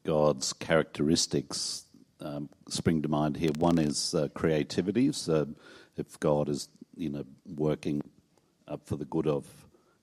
[0.04, 1.86] God's characteristics
[2.22, 3.50] um, spring to mind here.
[3.58, 5.12] One is uh, creativity.
[5.12, 5.48] So,
[5.96, 8.04] if God is, you know, working
[8.68, 9.48] up for the good of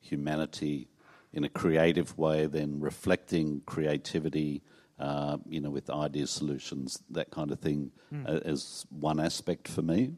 [0.01, 0.89] humanity
[1.33, 4.63] in a creative way, then reflecting creativity,
[4.99, 8.29] uh, you know, with idea solutions, that kind of thing, mm.
[8.29, 10.13] uh, is one aspect for me.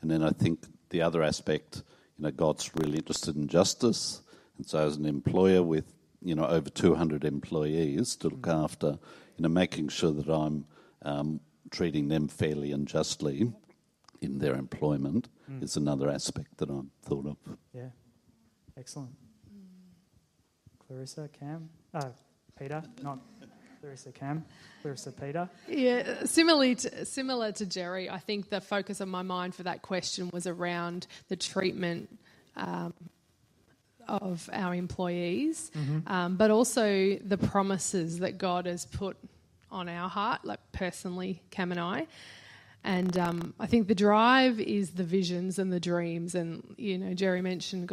[0.00, 1.82] And then I think the other aspect,
[2.16, 4.22] you know, God's really interested in justice.
[4.56, 5.92] And so, as an employer with,
[6.22, 8.64] you know, over 200 employees to look mm.
[8.64, 8.98] after,
[9.36, 10.64] you know, making sure that I'm
[11.02, 11.40] um,
[11.70, 13.52] treating them fairly and justly
[14.20, 15.62] in their employment mm.
[15.62, 17.36] is another aspect that I've thought of.
[17.72, 17.90] Yeah,
[18.76, 19.14] excellent.
[20.86, 22.08] Clarissa, Cam, uh,
[22.58, 23.18] Peter, not
[23.80, 24.44] Clarissa, Cam,
[24.82, 25.48] Clarissa, Peter.
[25.68, 29.82] Yeah, similarly to, similar to Gerry, I think the focus of my mind for that
[29.82, 32.18] question was around the treatment.
[32.56, 32.94] Um,
[34.08, 36.10] of our employees, mm-hmm.
[36.10, 39.18] um, but also the promises that God has put
[39.70, 42.06] on our heart, like personally, Cam and I.
[42.84, 46.34] And um, I think the drive is the visions and the dreams.
[46.34, 47.86] And, you know, Gerry mentioned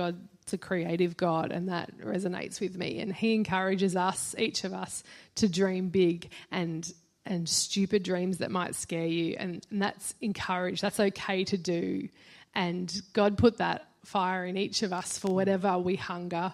[0.45, 2.99] God's a creative God, and that resonates with me.
[2.99, 5.03] And He encourages us, each of us,
[5.35, 6.91] to dream big and
[7.27, 9.35] and stupid dreams that might scare you.
[9.39, 10.83] And, and that's encouraged.
[10.83, 12.07] That's okay to do.
[12.53, 16.53] And God put that fire in each of us for whatever we hunger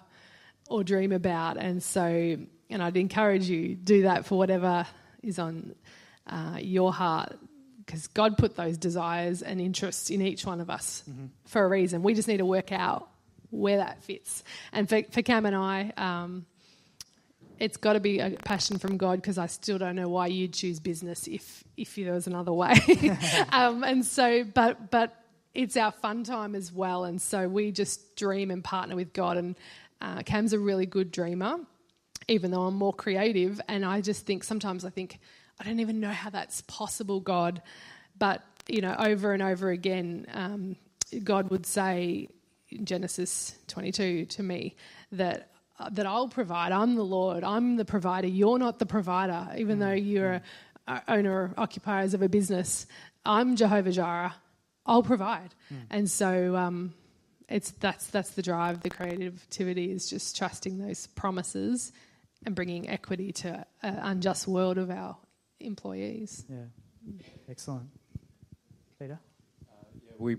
[0.70, 1.58] or dream about.
[1.58, 2.06] And so,
[2.70, 4.88] and I'd encourage you do that for whatever
[5.22, 5.76] is on
[6.26, 7.38] uh, your heart
[7.86, 11.26] because God put those desires and interests in each one of us mm-hmm.
[11.44, 12.02] for a reason.
[12.02, 13.10] We just need to work out
[13.52, 14.44] where that fits.
[14.72, 16.46] And for, for Cam and I, um,
[17.60, 20.54] it's got to be a passion from God because I still don't know why you'd
[20.54, 22.74] choose business if if there was another way.
[23.52, 25.16] um, and so, but but
[25.54, 27.04] it's our fun time as well.
[27.04, 29.38] And so we just dream and partner with God.
[29.38, 29.56] And
[30.02, 31.60] uh, Cam's a really good dreamer
[32.28, 33.62] even though I'm more creative.
[33.68, 35.20] And I just think sometimes I think,
[35.60, 37.62] I don't even know how that's possible, God.
[38.18, 40.76] But, you know, over and over again, um,
[41.24, 42.30] God would say
[42.84, 44.76] Genesis 22 to me
[45.12, 45.48] that.
[45.80, 46.72] Uh, that I'll provide.
[46.72, 47.44] I'm the Lord.
[47.44, 48.28] I'm the provider.
[48.28, 49.80] You're not the provider, even mm.
[49.80, 50.44] though you're
[50.88, 51.02] mm.
[51.08, 52.86] owner or occupiers of a business.
[53.26, 54.36] I'm Jehovah Jireh.
[54.86, 55.56] I'll provide.
[55.74, 55.78] Mm.
[55.90, 56.94] And so um,
[57.48, 58.82] it's that's that's the drive.
[58.82, 61.92] The creativity is just trusting those promises
[62.46, 65.18] and bringing equity to an unjust world of our
[65.60, 66.44] employees.
[66.50, 66.66] Yeah,
[67.50, 67.90] excellent.
[69.00, 69.20] Peter?
[69.70, 70.38] Uh, yeah, we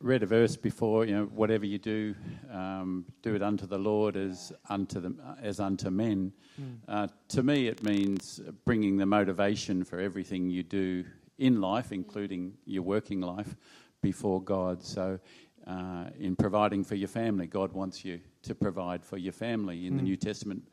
[0.00, 2.14] read a verse before, you know, whatever you do,
[2.50, 6.32] um, do it unto the Lord as unto, the, as unto men.
[6.60, 6.76] Mm.
[6.88, 11.04] Uh, to me, it means bringing the motivation for everything you do
[11.38, 13.56] in life, including your working life,
[14.00, 14.82] before God.
[14.82, 15.18] So,
[15.66, 19.86] uh, in providing for your family, God wants you to provide for your family.
[19.86, 19.96] In mm.
[19.98, 20.66] the New Testament,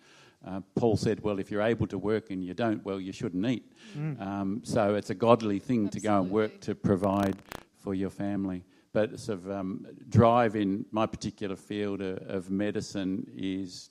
[0.45, 3.45] uh, Paul said, Well, if you're able to work and you don't, well, you shouldn't
[3.45, 3.69] eat.
[3.97, 4.21] Mm.
[4.21, 5.99] Um, so it's a godly thing Absolutely.
[5.99, 7.35] to go and work to provide
[7.75, 8.63] for your family.
[8.93, 13.89] But sort of um, drive in my particular field of, of medicine is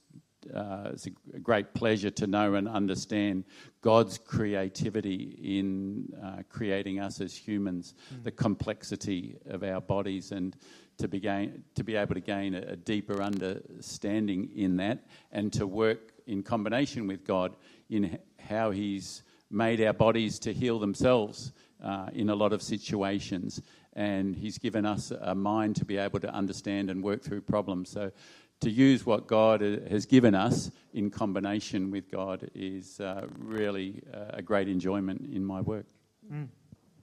[0.55, 3.45] uh, it's a great pleasure to know and understand
[3.81, 8.23] God's creativity in uh, creating us as humans, mm.
[8.23, 10.57] the complexity of our bodies, and
[10.99, 15.53] to be, gain, to be able to gain a, a deeper understanding in that and
[15.53, 17.55] to work in combination with God
[17.91, 23.63] in how He's made our bodies to heal themselves uh, in a lot of situations.
[23.97, 27.91] And He's given us a mind to be able to understand and work through problems.
[27.91, 28.13] So,
[28.61, 34.41] to use what God has given us in combination with God is uh, really a
[34.41, 35.87] great enjoyment in my work.
[36.33, 36.49] Mm,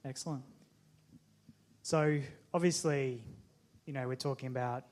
[0.05, 0.43] excellent.
[1.81, 2.19] So,
[2.53, 3.21] obviously,
[3.85, 4.85] you know, we're talking about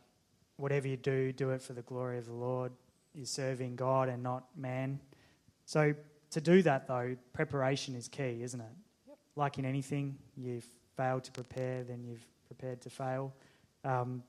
[0.58, 2.74] whatever you do, do it for the glory of the Lord
[3.14, 5.00] you're serving God and not man.
[5.66, 5.94] So
[6.32, 8.66] to do that, though, preparation is key, isn't it?
[9.08, 9.18] Yep.
[9.36, 10.70] Like in anything, you've
[11.02, 13.34] failed to prepare, then you've prepared to fail.
[13.84, 14.24] Um,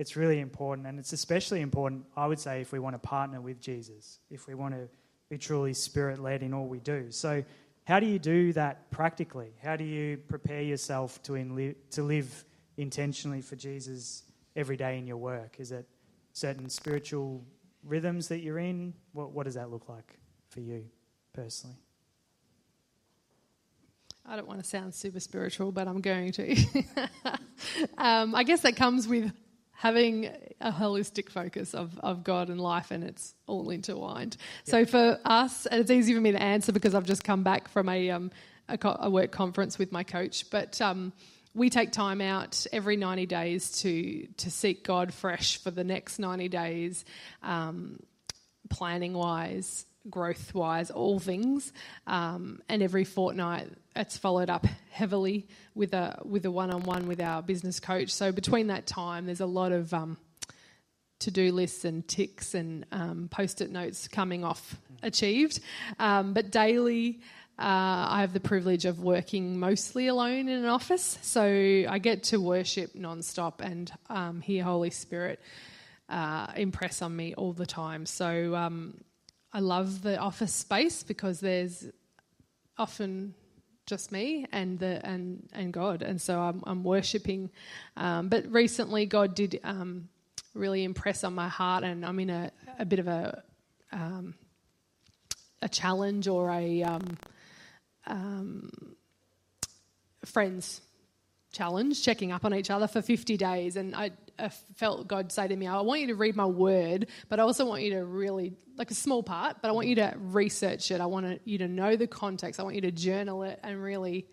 [0.00, 3.40] it's really important, and it's especially important, I would say, if we want to partner
[3.40, 4.88] with Jesus, if we want to
[5.28, 7.10] be truly spirit led in all we do.
[7.10, 7.44] So,
[7.84, 9.50] how do you do that practically?
[9.62, 12.44] How do you prepare yourself to, to live
[12.76, 14.24] intentionally for Jesus
[14.56, 15.56] every day in your work?
[15.58, 15.86] Is it
[16.32, 17.44] certain spiritual
[17.84, 18.94] rhythms that you're in?
[19.12, 20.84] What, what does that look like for you
[21.32, 21.76] personally?
[24.30, 26.56] I don't want to sound super spiritual, but I'm going to.
[27.98, 29.32] um, I guess that comes with
[29.72, 30.26] having
[30.60, 34.36] a holistic focus of, of God and life, and it's all intertwined.
[34.62, 37.66] So for us, and it's easy for me to answer because I've just come back
[37.66, 38.30] from a, um,
[38.68, 41.12] a, a, work conference with my coach, but um,
[41.52, 46.20] we take time out every 90 days to to seek God fresh for the next
[46.20, 47.04] 90 days,
[47.42, 47.98] um,
[48.68, 51.72] planning wise, growth wise, all things.
[52.06, 57.06] Um, and every fortnight, it's followed up heavily with a with a one on one
[57.06, 58.10] with our business coach.
[58.10, 60.16] So between that time, there's a lot of um,
[61.20, 65.60] to do lists and ticks and um, post it notes coming off achieved.
[65.98, 67.20] Um, but daily.
[67.58, 72.22] Uh, I have the privilege of working mostly alone in an office, so I get
[72.22, 75.40] to worship nonstop and um, hear Holy Spirit
[76.08, 78.06] uh, impress on me all the time.
[78.06, 79.02] So um,
[79.52, 81.86] I love the office space because there's
[82.78, 83.34] often
[83.90, 87.50] just me and the and and God, and so I'm, I'm worshiping.
[87.96, 90.08] Um, but recently, God did um,
[90.54, 93.42] really impress on my heart, and I'm in a, a bit of a
[93.90, 94.34] um,
[95.60, 97.18] a challenge or a um,
[98.06, 98.70] um,
[100.24, 100.80] friends
[101.52, 103.74] challenge, checking up on each other for 50 days.
[103.74, 107.08] And I, I, felt God say to me, I want you to read my word,
[107.28, 109.96] but I also want you to really, like a small part, but I want you
[109.96, 111.00] to research it.
[111.00, 112.60] I want you to know the context.
[112.60, 114.26] I want you to journal it and really,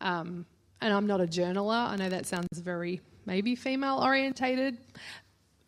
[0.00, 0.46] um,
[0.80, 1.88] and I'm not a journaler.
[1.88, 4.78] I know that sounds very maybe female orientated,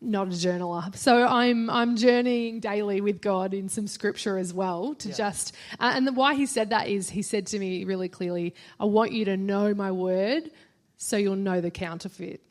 [0.01, 0.95] not a journaler.
[0.95, 5.15] So I'm I'm journeying daily with God in some scripture as well to yeah.
[5.15, 8.55] just uh, and the, why he said that is he said to me really clearly,
[8.79, 10.51] I want you to know my word
[10.97, 12.41] so you'll know the counterfeit.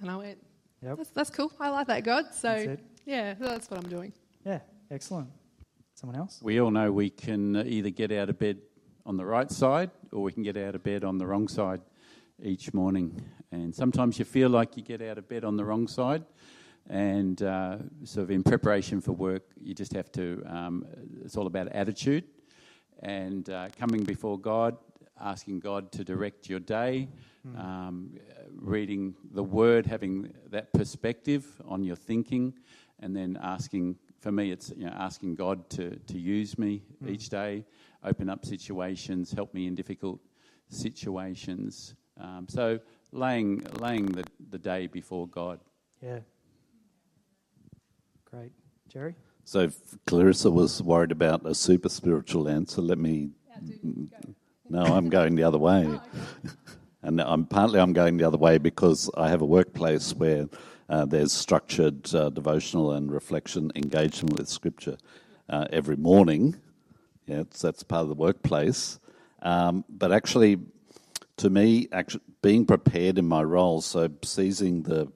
[0.00, 0.38] And I went,
[0.82, 0.96] yep.
[0.96, 1.52] that's, that's cool.
[1.58, 2.34] I like that, God.
[2.34, 4.12] So that's yeah, that's what I'm doing.
[4.44, 4.60] Yeah,
[4.90, 5.28] excellent.
[5.94, 6.40] Someone else?
[6.42, 8.58] We all know we can either get out of bed
[9.04, 11.80] on the right side or we can get out of bed on the wrong side
[12.42, 13.20] each morning.
[13.50, 16.24] And sometimes you feel like you get out of bed on the wrong side
[16.88, 20.86] and uh, sort of in preparation for work, you just have to, um,
[21.24, 22.24] it's all about attitude
[23.02, 24.76] and uh, coming before God,
[25.20, 27.08] asking God to direct your day,
[27.54, 27.58] mm.
[27.58, 28.10] um,
[28.56, 32.54] reading the Word, having that perspective on your thinking,
[33.00, 37.10] and then asking, for me, it's you know, asking God to, to use me mm.
[37.10, 37.64] each day,
[38.04, 40.20] open up situations, help me in difficult
[40.68, 41.94] situations.
[42.20, 42.80] Um, so
[43.12, 45.60] laying, laying the, the day before God.
[46.02, 46.20] Yeah.
[48.30, 48.52] Great.
[48.88, 49.14] Gerry?
[49.44, 49.70] So
[50.06, 52.82] Clarissa was worried about a super spiritual answer.
[52.82, 53.30] Let me.
[54.68, 55.98] no, I'm going the other way.
[57.02, 60.48] And I'm partly I'm going the other way because I have a workplace where
[60.88, 64.96] uh, there's structured uh, devotional and reflection engagement with Scripture
[65.48, 66.56] uh, every morning.
[67.26, 68.98] Yeah, that's part of the workplace.
[69.42, 70.58] Um, but actually,
[71.36, 75.12] to me, actually being prepared in my role, so seizing the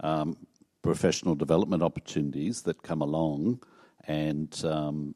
[0.00, 0.36] um,
[0.82, 3.62] professional development opportunities that come along
[4.06, 5.14] and um,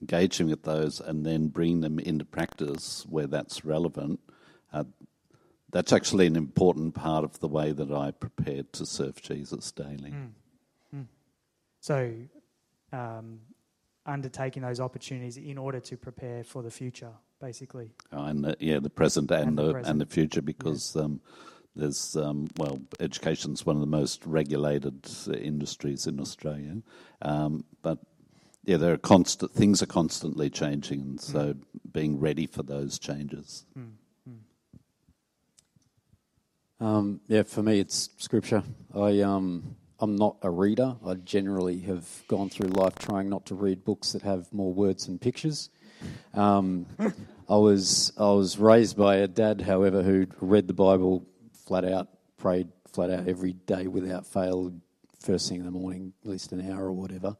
[0.00, 4.18] engaging with those and then bring them into practice where that's relevant.
[4.72, 4.84] Uh,
[5.72, 10.10] that's actually an important part of the way that I prepared to serve Jesus daily.
[10.10, 10.28] Mm.
[10.94, 11.06] Mm.
[11.80, 12.12] So,
[12.92, 13.40] um,
[14.04, 17.90] undertaking those opportunities in order to prepare for the future, basically.
[18.12, 19.90] Oh, and the, yeah, the present and, and the, the present.
[19.90, 21.02] and the future, because yeah.
[21.02, 21.20] um,
[21.74, 25.08] there's, um, well, education's one of the most regulated
[25.40, 26.82] industries in Australia.
[27.22, 27.98] Um, but
[28.64, 31.60] yeah, there are constant things are constantly changing, and so mm.
[31.92, 33.64] being ready for those changes.
[33.78, 33.92] Mm.
[36.82, 38.64] Um, yeah, for me, it's scripture.
[38.92, 40.96] I um, I'm not a reader.
[41.06, 45.06] I generally have gone through life trying not to read books that have more words
[45.06, 45.70] and pictures.
[46.34, 46.86] Um,
[47.48, 52.08] I was I was raised by a dad, however, who read the Bible flat out,
[52.36, 54.72] prayed flat out every day without fail,
[55.20, 57.36] first thing in the morning, at least an hour or whatever.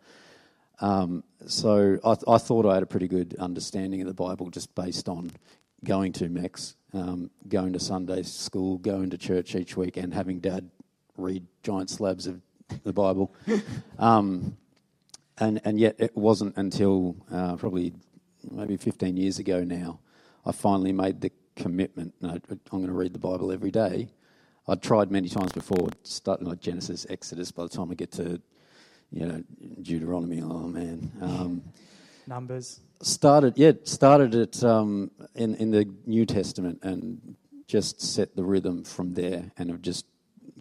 [0.78, 4.50] Um, so I, th- I, thought I had a pretty good understanding of the Bible
[4.50, 5.32] just based on
[5.84, 10.40] going to Mex, um, going to Sunday school, going to church each week, and having
[10.40, 10.70] Dad
[11.16, 12.40] read giant slabs of
[12.84, 13.34] the Bible.
[13.98, 14.56] um,
[15.38, 17.94] and and yet it wasn't until uh, probably
[18.50, 20.00] maybe 15 years ago now
[20.44, 22.14] I finally made the commitment.
[22.20, 24.08] No, I'm going to read the Bible every day.
[24.66, 27.50] I'd tried many times before, starting like Genesis, Exodus.
[27.52, 28.40] By the time I get to,
[29.10, 29.42] you know,
[29.82, 31.62] Deuteronomy, oh man, um,
[32.26, 32.80] Numbers.
[33.02, 37.34] Started, yeah, started it um, in in the New Testament and
[37.66, 40.06] just set the rhythm from there, and have just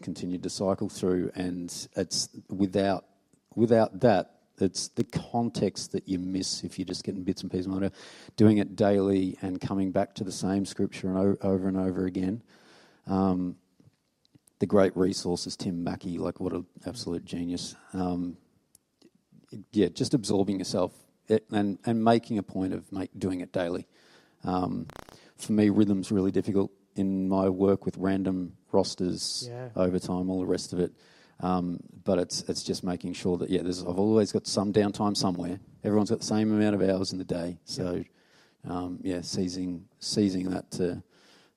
[0.01, 1.31] continued to cycle through.
[1.35, 3.05] And it's without
[3.53, 7.91] without that, it's the context that you miss if you're just getting bits and pieces.
[8.37, 12.05] Doing it daily and coming back to the same scripture and o- over and over
[12.05, 12.41] again.
[13.05, 13.55] Um,
[14.59, 17.75] the great resource is Tim Mackie like what an absolute genius.
[17.93, 18.37] Um,
[19.71, 20.93] yeah, just absorbing yourself
[21.51, 23.87] and, and making a point of make, doing it daily.
[24.43, 24.87] Um,
[25.37, 29.69] for me, rhythm's really difficult in my work with random rosters, yeah.
[29.75, 30.91] overtime, all the rest of it.
[31.39, 35.59] Um, but it's it's just making sure that yeah, I've always got some downtime somewhere.
[35.83, 38.03] Everyone's got the same amount of hours in the day, so
[38.67, 41.01] um, yeah, seizing seizing that to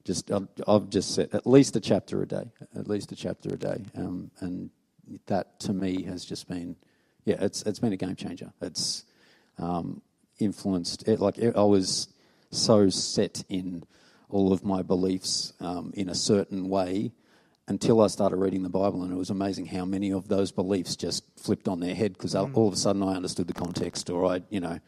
[0.04, 3.50] just I've, I've, just set at least a chapter a day, at least a chapter
[3.50, 4.70] a day, um, and
[5.26, 6.76] that to me has just been
[7.26, 8.52] yeah, it's it's been a game changer.
[8.62, 9.04] It's
[9.58, 10.02] um,
[10.38, 12.08] influenced it like it, I was
[12.50, 13.84] so set in
[14.28, 17.12] all of my beliefs um, in a certain way
[17.66, 20.96] until I started reading the Bible, and it was amazing how many of those beliefs
[20.96, 22.54] just flipped on their head because mm.
[22.54, 24.78] all of a sudden I understood the context, or I, you know,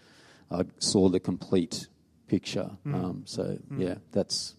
[0.51, 1.87] I saw the complete
[2.27, 2.71] picture.
[2.87, 2.95] Mm.
[2.95, 3.81] Um, so mm.
[3.81, 4.57] yeah, that's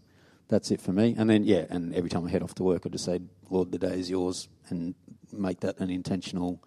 [0.47, 1.15] that's it for me.
[1.17, 3.71] And then yeah, and every time I head off to work, I just say, "Lord,
[3.71, 4.95] the day is yours," and
[5.31, 6.63] make that an intentional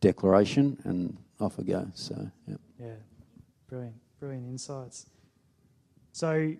[0.00, 1.86] declaration, and off I go.
[1.94, 2.94] So yeah, yeah,
[3.68, 5.06] brilliant, brilliant insights.
[6.12, 6.54] So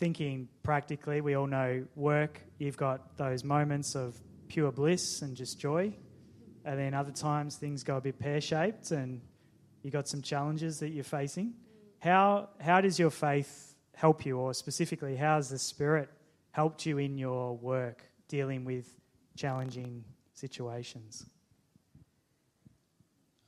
[0.00, 5.60] thinking practically, we all know work, you've got those moments of pure bliss and just
[5.60, 5.94] joy.
[6.64, 9.20] And then other times things go a bit pear shaped and
[9.82, 11.54] you've got some challenges that you're facing.
[11.98, 16.08] How, how does your faith help you, or specifically, how has the Spirit
[16.50, 18.92] helped you in your work dealing with
[19.36, 20.04] challenging
[20.34, 21.24] situations?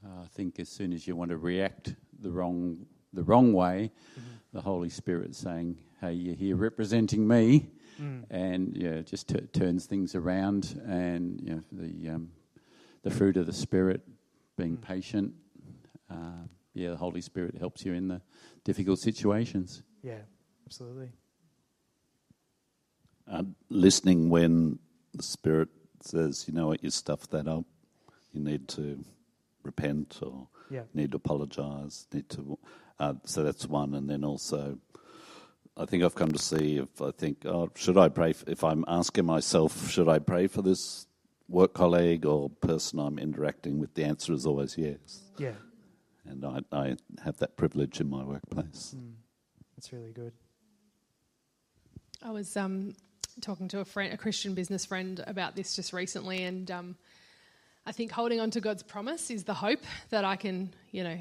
[0.05, 3.93] Uh, I think as soon as you want to react the wrong the wrong way,
[4.13, 4.29] mm-hmm.
[4.53, 8.25] the Holy Spirit saying, "Hey, you're here representing me," mm.
[8.29, 12.31] and yeah, just t- turns things around, and you know the um,
[13.03, 14.03] the fruit of the Spirit,
[14.57, 14.83] being mm.
[14.83, 15.33] patient.
[16.11, 18.21] Uh, yeah, the Holy Spirit helps you in the
[18.65, 19.83] difficult situations.
[20.03, 20.23] Yeah,
[20.67, 21.13] absolutely.
[23.31, 24.79] Uh, listening when
[25.15, 25.69] the Spirit
[26.01, 27.65] says, "You know what, you stuffed that up.
[28.33, 29.05] You need to
[29.65, 30.83] repent or yeah.
[30.93, 32.07] need to apologise.
[32.13, 32.59] Need to."
[32.99, 34.79] Uh, so that's one, and then also,
[35.77, 38.33] I think I've come to see if I think, oh, should I pray?
[38.33, 41.07] For, if I'm asking myself, should I pray for this
[41.49, 43.95] work colleague or person I'm interacting with?
[43.95, 45.23] The answer is always yes.
[45.39, 45.55] Yeah.
[46.25, 48.95] And I, I have that privilege in my workplace.
[48.97, 49.15] Mm.
[49.77, 50.33] That's really good.
[52.23, 52.95] I was um,
[53.41, 56.97] talking to a friend, a Christian business friend, about this just recently, and um,
[57.87, 61.19] I think holding on to God's promise is the hope that I can, you know,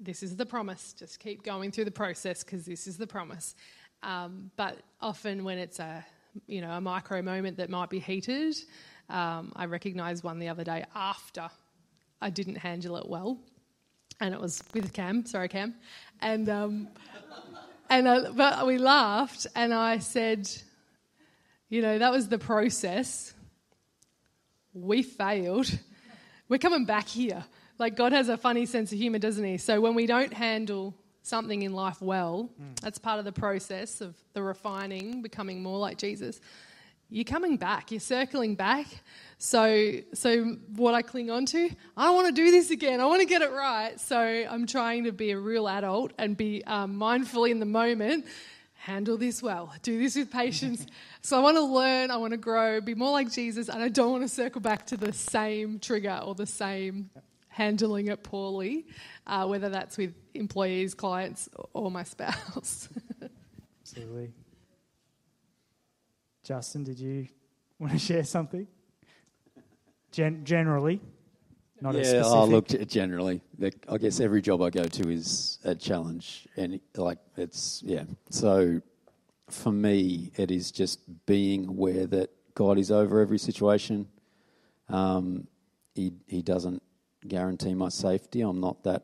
[0.00, 0.94] this is the promise.
[0.94, 3.54] Just keep going through the process because this is the promise.
[4.02, 6.04] Um, but often when it's a
[6.46, 8.56] you know a micro moment that might be heated,
[9.10, 11.50] um, I recognised one the other day after
[12.20, 13.38] I didn't handle it well,
[14.20, 15.26] and it was with Cam.
[15.26, 15.74] Sorry, Cam,
[16.20, 16.88] and um,
[17.90, 20.50] and I, but we laughed, and I said,
[21.68, 23.31] you know, that was the process.
[24.74, 25.70] We failed.
[26.48, 27.44] We're coming back here.
[27.78, 29.58] Like God has a funny sense of humor, doesn't he?
[29.58, 32.78] So when we don't handle something in life well, mm.
[32.80, 36.40] that's part of the process of the refining, becoming more like Jesus.
[37.08, 38.86] You're coming back, you're circling back.
[39.36, 43.00] So, so what I cling on to, I want to do this again.
[43.00, 44.00] I want to get it right.
[44.00, 48.24] So I'm trying to be a real adult and be um, mindful in the moment.
[48.82, 49.72] Handle this well.
[49.82, 50.84] Do this with patience.
[51.22, 52.10] so I want to learn.
[52.10, 52.80] I want to grow.
[52.80, 56.20] Be more like Jesus, and I don't want to circle back to the same trigger
[56.24, 57.08] or the same
[57.46, 58.86] handling it poorly,
[59.28, 62.88] uh, whether that's with employees, clients, or my spouse.
[63.82, 64.32] Absolutely.
[66.42, 67.28] Justin, did you
[67.78, 68.66] want to share something?
[70.10, 71.00] Gen- generally,
[71.82, 72.22] not yeah.
[72.24, 73.40] Oh, look, generally,
[73.88, 78.04] I guess every job I go to is a challenge, and like it's yeah.
[78.30, 78.80] So
[79.50, 84.06] for me, it is just being aware that God is over every situation.
[84.88, 85.48] Um,
[85.94, 86.82] he he doesn't
[87.26, 88.42] guarantee my safety.
[88.42, 89.02] I'm not that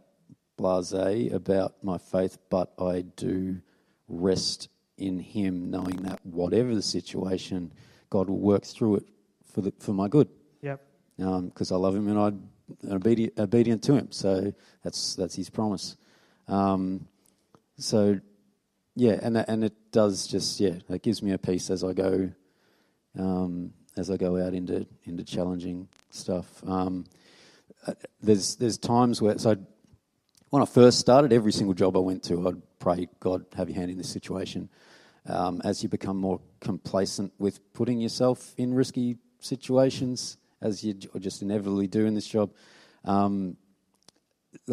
[0.57, 0.93] blase
[1.33, 3.61] about my faith, but I do
[4.07, 7.72] rest in Him, knowing that whatever the situation,
[8.09, 9.05] God will work through it
[9.53, 10.29] for the, for my good.
[10.62, 10.81] Yep.
[11.19, 12.49] Because um, I love Him and I'm
[12.91, 14.12] obedient, obedient to Him.
[14.12, 15.97] So that's that's His promise.
[16.47, 17.07] Um,
[17.77, 18.21] so
[18.95, 21.93] yeah, and that, and it does just yeah, it gives me a peace as I
[21.93, 22.31] go
[23.19, 26.47] um, as I go out into into challenging stuff.
[26.66, 27.05] Um,
[27.87, 29.57] uh, there's there's times where so
[30.51, 33.77] when I first started, every single job I went to, I'd pray, God, have your
[33.77, 34.71] hand in this situation.
[35.27, 41.42] Um, as you become more complacent with putting yourself in risky situations, as you just
[41.42, 42.50] inevitably do in this job,
[43.04, 43.56] um,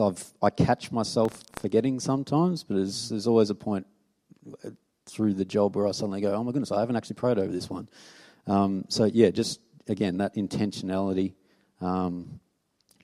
[0.01, 3.85] I've, I catch myself forgetting sometimes, but there's, there's always a point
[4.63, 4.69] uh,
[5.05, 7.51] through the job where I suddenly go, oh my goodness, I haven't actually prayed over
[7.51, 7.87] this one.
[8.47, 11.33] Um, so, yeah, just again, that intentionality.
[11.81, 12.39] Um,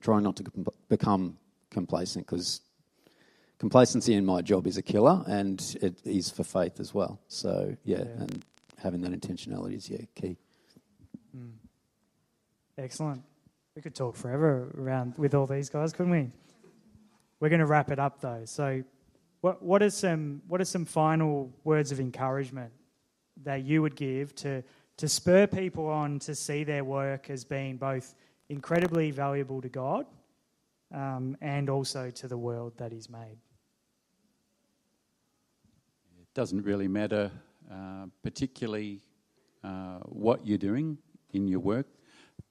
[0.01, 0.43] trying not to
[0.89, 1.37] become
[1.69, 2.61] complacent because
[3.59, 7.19] complacency in my job is a killer, and it is for faith as well.
[7.27, 8.03] So yeah, yeah.
[8.03, 8.45] and
[8.77, 10.37] having that intentionality is yeah key.
[11.35, 11.51] Mm.
[12.77, 13.21] Excellent.
[13.75, 16.29] We could talk forever around with all these guys, couldn't we?
[17.39, 18.43] We're going to wrap it up though.
[18.45, 18.83] So,
[19.41, 22.71] what what are some what are some final words of encouragement
[23.43, 24.63] that you would give to
[24.97, 28.13] to spur people on to see their work as being both
[28.49, 30.05] incredibly valuable to God
[30.93, 33.37] um, and also to the world that He's made?
[36.19, 37.31] It doesn't really matter,
[37.71, 39.01] uh, particularly
[39.63, 40.97] uh, what you're doing
[41.33, 41.87] in your work,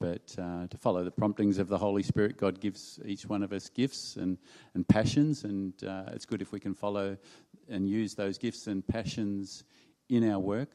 [0.00, 3.52] but uh, to follow the promptings of the Holy Spirit, God gives each one of
[3.52, 4.38] us gifts and,
[4.74, 7.18] and passions, and uh, it's good if we can follow
[7.68, 9.62] and use those gifts and passions
[10.08, 10.70] in our work.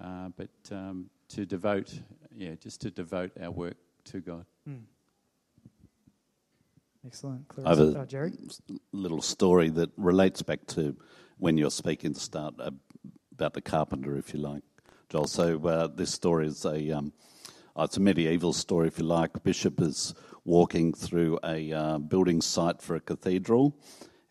[0.00, 2.00] Uh, but um, to devote,
[2.34, 4.44] yeah, just to devote our work to God.
[4.68, 4.80] Mm.
[7.06, 7.46] Excellent.
[7.48, 7.68] Clarissa.
[7.68, 8.32] I have a oh, Gerry?
[8.92, 10.96] little story that relates back to
[11.38, 14.62] when you're speaking to start about the carpenter, if you like,
[15.10, 15.28] Joel.
[15.28, 17.12] So uh, this story is a um,
[17.78, 19.42] it's a medieval story, if you like.
[19.42, 20.14] Bishop is
[20.44, 23.76] walking through a uh, building site for a cathedral,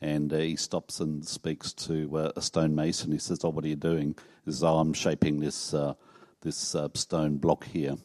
[0.01, 3.11] and uh, he stops and speaks to uh, a stonemason.
[3.11, 4.15] He says, "Oh, what are you doing?"
[4.45, 5.93] He says, "Oh, I'm shaping this uh,
[6.41, 7.95] this uh, stone block here."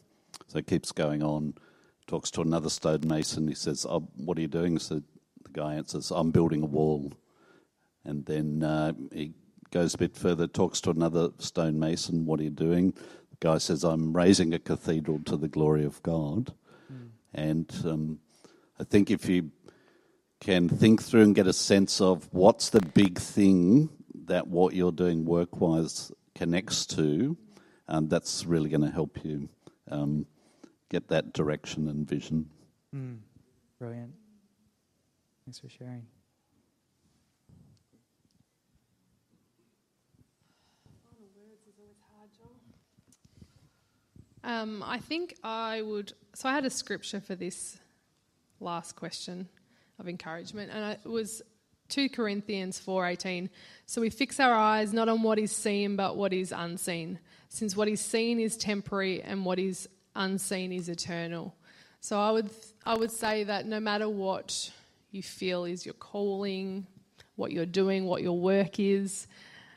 [0.47, 1.53] So he keeps going on
[2.09, 3.47] talks to another stonemason.
[3.47, 4.79] He says, oh, What are you doing?
[4.79, 4.95] So
[5.43, 7.13] the guy answers, I'm building a wall.
[8.03, 9.33] And then uh, he
[9.71, 12.93] goes a bit further, talks to another stonemason, What are you doing?
[13.39, 16.53] Guy says, I'm raising a cathedral to the glory of God.
[16.91, 17.09] Mm.
[17.33, 18.19] And um,
[18.79, 19.51] I think if you
[20.39, 23.89] can think through and get a sense of what's the big thing
[24.25, 27.37] that what you're doing work wise connects to,
[27.87, 29.49] um, that's really going to help you.
[29.89, 30.25] Um,
[30.89, 32.49] get that direction and vision.
[32.95, 33.19] Mm,
[33.77, 34.13] brilliant.
[35.45, 36.05] Thanks for sharing.
[44.43, 46.13] Um, I think I would.
[46.33, 47.77] So I had a scripture for this
[48.59, 49.49] last question
[49.99, 51.41] of encouragement, and it was
[51.89, 53.49] 2 Corinthians 4:18.
[53.85, 57.19] So we fix our eyes not on what is seen, but what is unseen,
[57.49, 61.55] since what is seen is temporary, and what is unseen is eternal.
[61.99, 62.49] So I would
[62.85, 64.71] I would say that no matter what
[65.11, 66.87] you feel is your calling,
[67.35, 69.27] what you're doing, what your work is,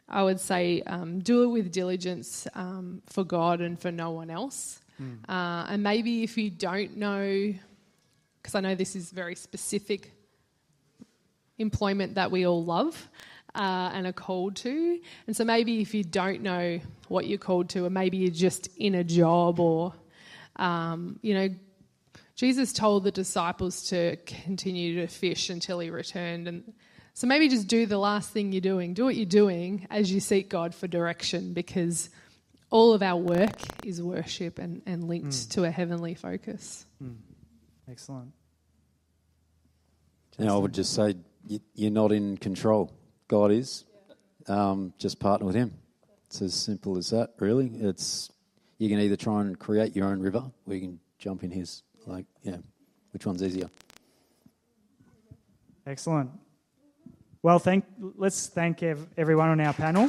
[0.09, 4.31] I would say um, do it with diligence um, for God and for no one
[4.31, 4.81] else.
[5.01, 5.19] Mm.
[5.29, 7.55] Uh, and maybe if you don't know,
[8.43, 10.13] because I know this is very specific
[11.59, 13.09] employment that we all love.
[13.55, 14.99] Uh, and are called to.
[15.27, 18.71] And so maybe if you don't know what you're called to, or maybe you're just
[18.79, 19.93] in a job or
[20.57, 21.49] um, you know,
[22.35, 26.49] Jesus told the disciples to continue to fish until he returned.
[26.49, 26.73] And
[27.15, 28.95] so maybe just do the last thing you're doing.
[28.95, 32.11] Do what you're doing as you seek God for direction because
[32.71, 35.51] all of our work is worship and, and linked mm.
[35.51, 36.87] to a heavenly focus.
[37.03, 37.17] Mm.
[37.91, 38.33] Excellent.
[40.39, 41.15] Now, I would just say
[41.75, 42.91] you're not in control.
[43.29, 43.85] God is.
[44.49, 45.75] Um, just partner with Him.
[46.27, 47.67] It's as simple as that, really.
[47.67, 48.31] It's
[48.79, 51.85] you can either try and create your own river or you can jump in his.
[52.05, 52.57] Like, yeah,
[53.13, 53.71] which one's easier?
[55.87, 56.31] Excellent.
[57.45, 57.85] Well, thank.
[57.99, 60.09] Let's thank ev- everyone on our panel.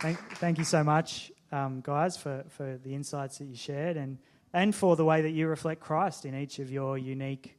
[0.00, 4.18] Thank, thank you so much, um, guys, for, for the insights that you shared and,
[4.52, 7.56] and for the way that you reflect Christ in each of your unique,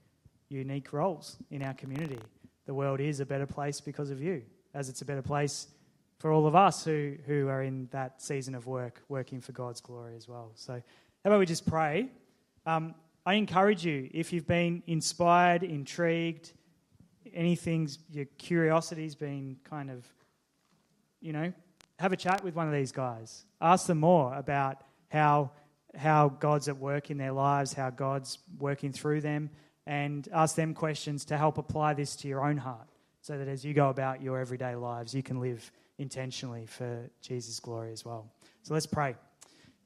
[0.49, 2.19] unique roles in our community.
[2.65, 4.43] The world is a better place because of you,
[4.73, 5.67] as it's a better place
[6.19, 9.79] for all of us who, who are in that season of work, working for God's
[9.79, 10.51] glory as well.
[10.55, 10.81] So, how
[11.29, 12.09] about we just pray?
[12.65, 12.93] Um,
[13.26, 16.51] I encourage you, if you've been inspired, intrigued,
[17.34, 20.05] anything's, your curiosity's been kind of,
[21.21, 21.51] you know,
[21.97, 23.45] have a chat with one of these guys.
[23.59, 25.51] Ask them more about how,
[25.97, 29.49] how God's at work in their lives, how God's working through them,
[29.88, 32.88] and ask them questions to help apply this to your own heart
[33.21, 37.59] so that as you go about your everyday lives, you can live intentionally for Jesus'
[37.59, 38.32] glory as well.
[38.61, 39.15] So let's pray.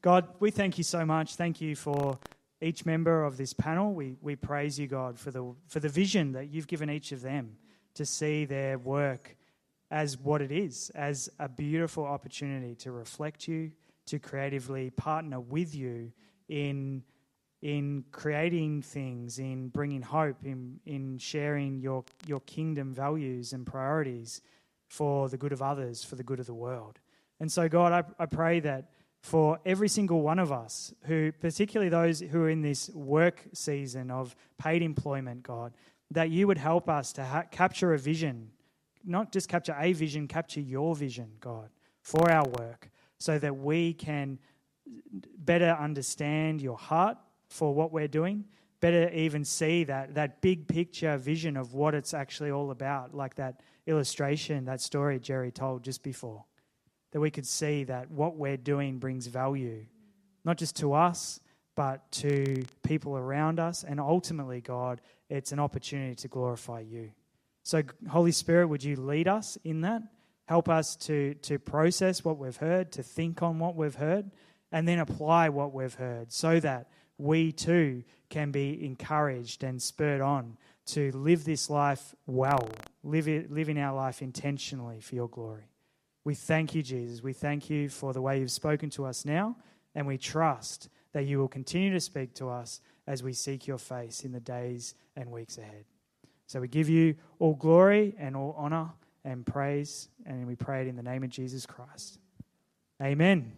[0.02, 1.36] God, we thank you so much.
[1.36, 2.18] Thank you for
[2.62, 3.94] each member of this panel.
[3.94, 7.22] We, we praise you, God, for the, for the vision that you've given each of
[7.22, 7.58] them
[7.96, 9.36] to see their work
[9.92, 13.72] as what it is, as a beautiful opportunity to reflect you,
[14.06, 16.12] to creatively partner with you
[16.48, 17.04] in,
[17.62, 24.42] in creating things, in bringing hope, in, in sharing your, your kingdom values and priorities
[24.88, 27.00] for the good of others, for the good of the world.
[27.40, 28.92] And so, God, I, I pray that
[29.22, 34.12] for every single one of us, who, particularly those who are in this work season
[34.12, 35.74] of paid employment, God,
[36.12, 38.50] that you would help us to ha- capture a vision,
[39.04, 41.70] not just capture a vision, capture your vision, God,
[42.02, 42.90] for our work,
[43.20, 44.40] so that we can
[45.38, 47.18] better understand your heart
[47.50, 48.46] for what we're doing,
[48.80, 53.36] better even see that, that big picture vision of what it's actually all about, like
[53.36, 56.46] that illustration, that story Gerry told just before.
[57.12, 59.86] That we could see that what we're doing brings value,
[60.46, 61.40] not just to us,
[61.76, 63.84] but to people around us.
[63.84, 67.12] And ultimately, God, it's an opportunity to glorify you.
[67.64, 70.02] So, Holy Spirit, would you lead us in that?
[70.46, 74.32] Help us to, to process what we've heard, to think on what we've heard,
[74.72, 76.90] and then apply what we've heard so that
[77.20, 80.58] we too can be encouraged and spurred on
[80.88, 82.68] to live this life well,
[83.04, 85.70] live, it, live in our life intentionally for your glory.
[86.24, 87.24] We thank you, Jesus.
[87.24, 89.56] We thank you for the way you've spoken to us now,
[89.96, 93.78] and we trust that you will continue to speak to us as we seek your
[93.78, 95.86] face in the days and weeks ahead.
[96.46, 98.90] So we give you all glory and all honor
[99.24, 102.20] and praise, and we pray it in the name of Jesus Christ.
[103.02, 103.52] Amen.